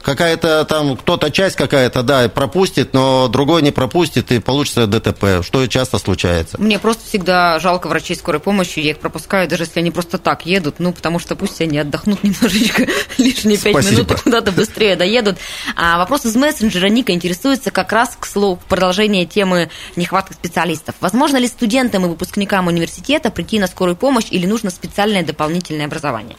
какая-то 0.02 0.64
там, 0.64 0.96
кто-то 0.96 1.30
часть 1.30 1.56
какая-то, 1.56 2.02
да, 2.02 2.28
пропустит, 2.28 2.94
но 2.94 3.28
другой 3.28 3.62
не 3.62 3.70
пропустит, 3.70 4.32
и 4.32 4.38
получится 4.38 4.86
ДТП, 4.86 5.42
что 5.42 5.66
часто 5.66 5.98
случается. 5.98 6.60
Мне 6.60 6.78
просто 6.78 7.04
всегда 7.06 7.58
жалко 7.58 7.88
врачей 7.88 8.16
скорой 8.16 8.40
помощи, 8.40 8.80
я 8.80 8.90
их 8.90 8.98
пропускаю, 8.98 9.48
даже 9.48 9.64
если 9.64 9.80
они 9.80 9.90
просто 9.90 10.18
так 10.18 10.46
едут, 10.46 10.76
ну, 10.78 10.92
потому 10.92 11.18
что 11.18 11.36
пусть 11.36 11.60
они 11.60 11.78
отдохнут 11.78 12.22
немножечко, 12.22 12.86
лишние 13.18 13.58
пять 13.58 13.90
минут, 13.90 14.10
и 14.10 14.14
куда-то 14.14 14.52
быстрее 14.52 14.96
доедут. 14.96 15.38
А 15.76 15.98
вопрос 15.98 16.24
из 16.24 16.36
мессенджера 16.36 16.86
Ника 16.86 17.12
интересуется 17.12 17.70
как 17.70 17.92
раз, 17.92 18.16
к 18.18 18.26
слову, 18.26 18.58
продолжение 18.68 19.26
темы 19.26 19.70
нехватки 19.96 20.32
специалистов. 20.32 20.94
Возможно 21.00 21.36
ли 21.36 21.46
студентам 21.46 22.06
и 22.06 22.08
выпускникам 22.08 22.66
университета 22.66 23.30
прийти 23.30 23.58
на 23.58 23.66
скорую 23.66 23.96
помощь 23.96 24.26
или 24.30 24.46
нужно 24.46 24.70
специальное 24.70 25.22
дополнительное 25.22 25.86
образование? 25.86 26.36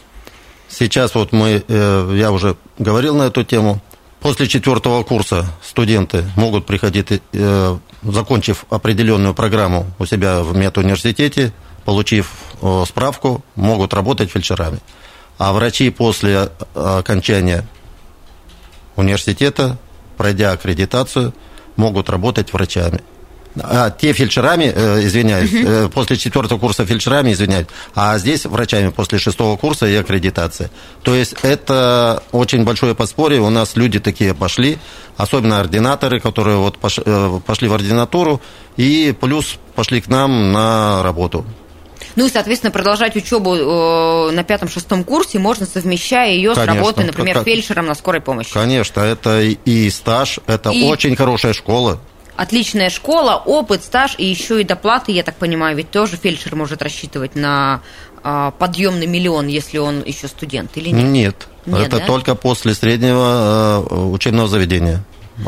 Сейчас 0.70 1.16
вот 1.16 1.32
мы, 1.32 1.64
э, 1.68 2.14
я 2.16 2.32
уже 2.32 2.56
говорил 2.78 3.16
на 3.16 3.24
эту 3.24 3.44
тему, 3.44 3.82
после 4.20 4.48
четвертого 4.48 5.04
курса 5.04 5.48
студенты 5.64 6.26
могут 6.36 6.66
приходить, 6.66 7.22
э, 7.34 7.78
закончив 8.04 8.66
определенную 8.70 9.34
программу 9.34 9.88
у 9.98 10.06
себя 10.06 10.42
в 10.42 10.56
медуниверситете, 10.56 11.54
получив 11.86 12.32
э, 12.62 12.84
справку, 12.88 13.44
могут 13.56 13.94
работать 13.94 14.30
фельдшерами. 14.30 14.80
А 15.40 15.54
врачи 15.54 15.90
после 15.90 16.50
окончания 16.76 17.68
университета, 18.96 19.78
пройдя 20.18 20.52
аккредитацию, 20.52 21.34
могут 21.78 22.10
работать 22.10 22.54
врачами. 22.54 23.02
А, 23.64 23.90
те 23.92 24.14
фельдшерами, 24.14 24.72
э, 24.76 25.00
извиняюсь, 25.06 25.52
э, 25.54 25.90
после 25.94 26.18
четвертого 26.18 26.60
курса 26.60 26.86
фельдшерами, 26.86 27.32
извиняюсь, 27.34 27.68
а 27.96 28.18
здесь 28.18 28.46
врачами 28.46 28.90
после 28.90 29.20
шестого 29.20 29.58
курса 29.58 29.86
и 29.88 29.96
аккредитация. 29.96 30.70
То 31.04 31.16
есть 31.16 31.36
это 31.42 32.24
очень 32.32 32.64
большое 32.64 32.96
подспорье. 32.96 33.42
У 33.42 33.50
нас 33.50 33.76
люди 33.76 34.00
такие 34.00 34.34
пошли, 34.34 34.78
особенно 35.18 35.60
ординаторы, 35.60 36.20
которые 36.20 36.58
вот 36.58 36.78
э, 37.06 37.40
пошли 37.46 37.68
в 37.68 37.74
ординатуру 37.74 38.42
и 38.78 39.16
плюс 39.20 39.58
пошли 39.76 40.02
к 40.02 40.08
нам 40.08 40.52
на 40.52 41.04
работу. 41.04 41.46
Ну 42.16 42.26
и, 42.26 42.30
соответственно, 42.30 42.72
продолжать 42.72 43.16
учебу 43.16 43.56
э, 43.56 44.32
на 44.32 44.44
пятом-шестом 44.44 45.04
курсе 45.04 45.38
можно, 45.40 45.66
совмещая 45.66 46.32
ее 46.34 46.56
с 46.56 46.58
работой, 46.58 47.06
например, 47.06 47.36
Как- 47.36 47.46
фельдшером 47.46 47.86
на 47.86 47.96
скорой 47.96 48.22
помощи. 48.22 48.52
Конечно, 48.54 49.02
это 49.02 49.42
и- 49.42 49.58
и 49.66 49.90
стаж, 49.90 50.40
это 50.48 50.72
И- 50.72 50.84
очень 50.84 51.16
хорошая 51.16 51.54
школа. 51.54 52.00
Отличная 52.40 52.90
школа, 52.90 53.36
опыт, 53.36 53.84
стаж 53.84 54.16
и 54.18 54.26
еще 54.26 54.62
и 54.62 54.64
доплаты, 54.64 55.12
я 55.12 55.24
так 55.24 55.36
понимаю, 55.36 55.76
ведь 55.76 55.92
тоже 55.92 56.16
фельдшер 56.16 56.56
может 56.56 56.82
рассчитывать 56.82 57.36
на 57.36 57.82
а, 58.24 58.52
подъемный 58.52 59.08
миллион, 59.08 59.48
если 59.48 59.78
он 59.78 60.06
еще 60.06 60.30
студент 60.30 60.78
или 60.78 60.88
нет? 60.88 61.04
Нет, 61.04 61.48
Нет, 61.66 61.88
это 61.88 62.00
да? 62.00 62.06
только 62.06 62.36
после 62.36 62.74
среднего 62.76 63.86
э, 63.90 63.94
учебного 63.94 64.48
заведения. 64.48 65.04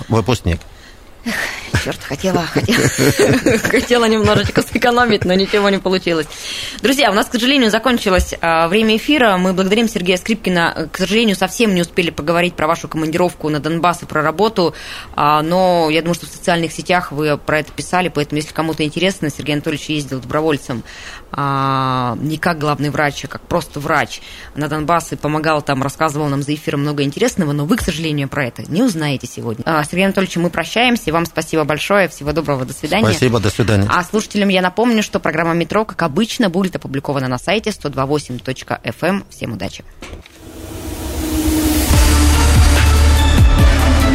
Выпускник. 0.09 0.59
Черт, 1.83 2.03
хотела, 2.03 2.45
хотела, 2.45 2.87
хотела 3.57 4.05
немножечко 4.05 4.61
сэкономить, 4.61 5.25
но 5.25 5.33
ничего 5.33 5.69
не 5.69 5.79
получилось. 5.79 6.27
Друзья, 6.81 7.09
у 7.09 7.13
нас, 7.13 7.27
к 7.27 7.31
сожалению, 7.31 7.71
закончилось 7.71 8.35
а, 8.39 8.67
время 8.67 8.97
эфира. 8.97 9.37
Мы 9.37 9.53
благодарим 9.53 9.87
Сергея 9.87 10.17
Скрипкина. 10.17 10.89
К 10.91 10.97
сожалению, 10.97 11.35
совсем 11.35 11.73
не 11.73 11.81
успели 11.81 12.11
поговорить 12.11 12.55
про 12.55 12.67
вашу 12.67 12.87
командировку 12.87 13.49
на 13.49 13.59
Донбасс 13.59 14.03
и 14.03 14.05
про 14.05 14.21
работу, 14.21 14.75
а, 15.15 15.41
но 15.41 15.89
я 15.89 16.01
думаю, 16.01 16.15
что 16.15 16.27
в 16.27 16.29
социальных 16.29 16.71
сетях 16.71 17.11
вы 17.11 17.37
про 17.37 17.59
это 17.59 17.71
писали, 17.71 18.09
поэтому, 18.09 18.37
если 18.37 18.53
кому-то 18.53 18.83
интересно, 18.83 19.29
Сергей 19.29 19.53
Анатольевич 19.53 19.89
ездил 19.89 20.19
добровольцем 20.19 20.83
а, 21.31 22.15
не 22.19 22.37
как 22.37 22.59
главный 22.59 22.89
врач, 22.89 23.25
а 23.25 23.27
как 23.27 23.41
просто 23.41 23.79
врач 23.79 24.21
на 24.55 24.67
Донбасс 24.67 25.13
и 25.13 25.15
помогал 25.15 25.61
там, 25.61 25.81
рассказывал 25.81 26.27
нам 26.27 26.43
за 26.43 26.53
эфиром 26.53 26.81
много 26.81 27.03
интересного, 27.03 27.53
но 27.53 27.65
вы, 27.65 27.77
к 27.77 27.81
сожалению, 27.81 28.29
про 28.29 28.45
это 28.45 28.63
не 28.69 28.83
узнаете 28.83 29.25
сегодня. 29.25 29.63
Сергей 29.89 30.05
Анатольевич, 30.05 30.35
мы 30.37 30.49
прощаемся. 30.49 31.11
Вам 31.11 31.25
спасибо 31.61 31.65
большое. 31.65 32.07
Всего 32.07 32.33
доброго. 32.33 32.65
До 32.65 32.73
свидания. 32.73 33.09
Спасибо, 33.09 33.39
до 33.39 33.49
свидания. 33.49 33.87
А 33.89 34.03
слушателям 34.03 34.49
я 34.49 34.61
напомню, 34.61 35.03
что 35.03 35.19
программа 35.19 35.53
«Метро», 35.53 35.85
как 35.85 36.01
обычно, 36.03 36.49
будет 36.49 36.75
опубликована 36.75 37.27
на 37.27 37.37
сайте 37.37 37.69
128.fm. 37.71 39.23
Всем 39.29 39.53
удачи. 39.53 39.83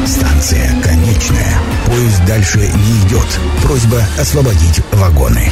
Станция 0.07 0.83
конечная. 0.83 1.59
Поезд 1.87 2.25
дальше 2.27 2.59
не 2.59 3.09
идет. 3.09 3.27
Просьба 3.63 4.03
освободить 4.19 4.81
вагоны. 4.93 5.51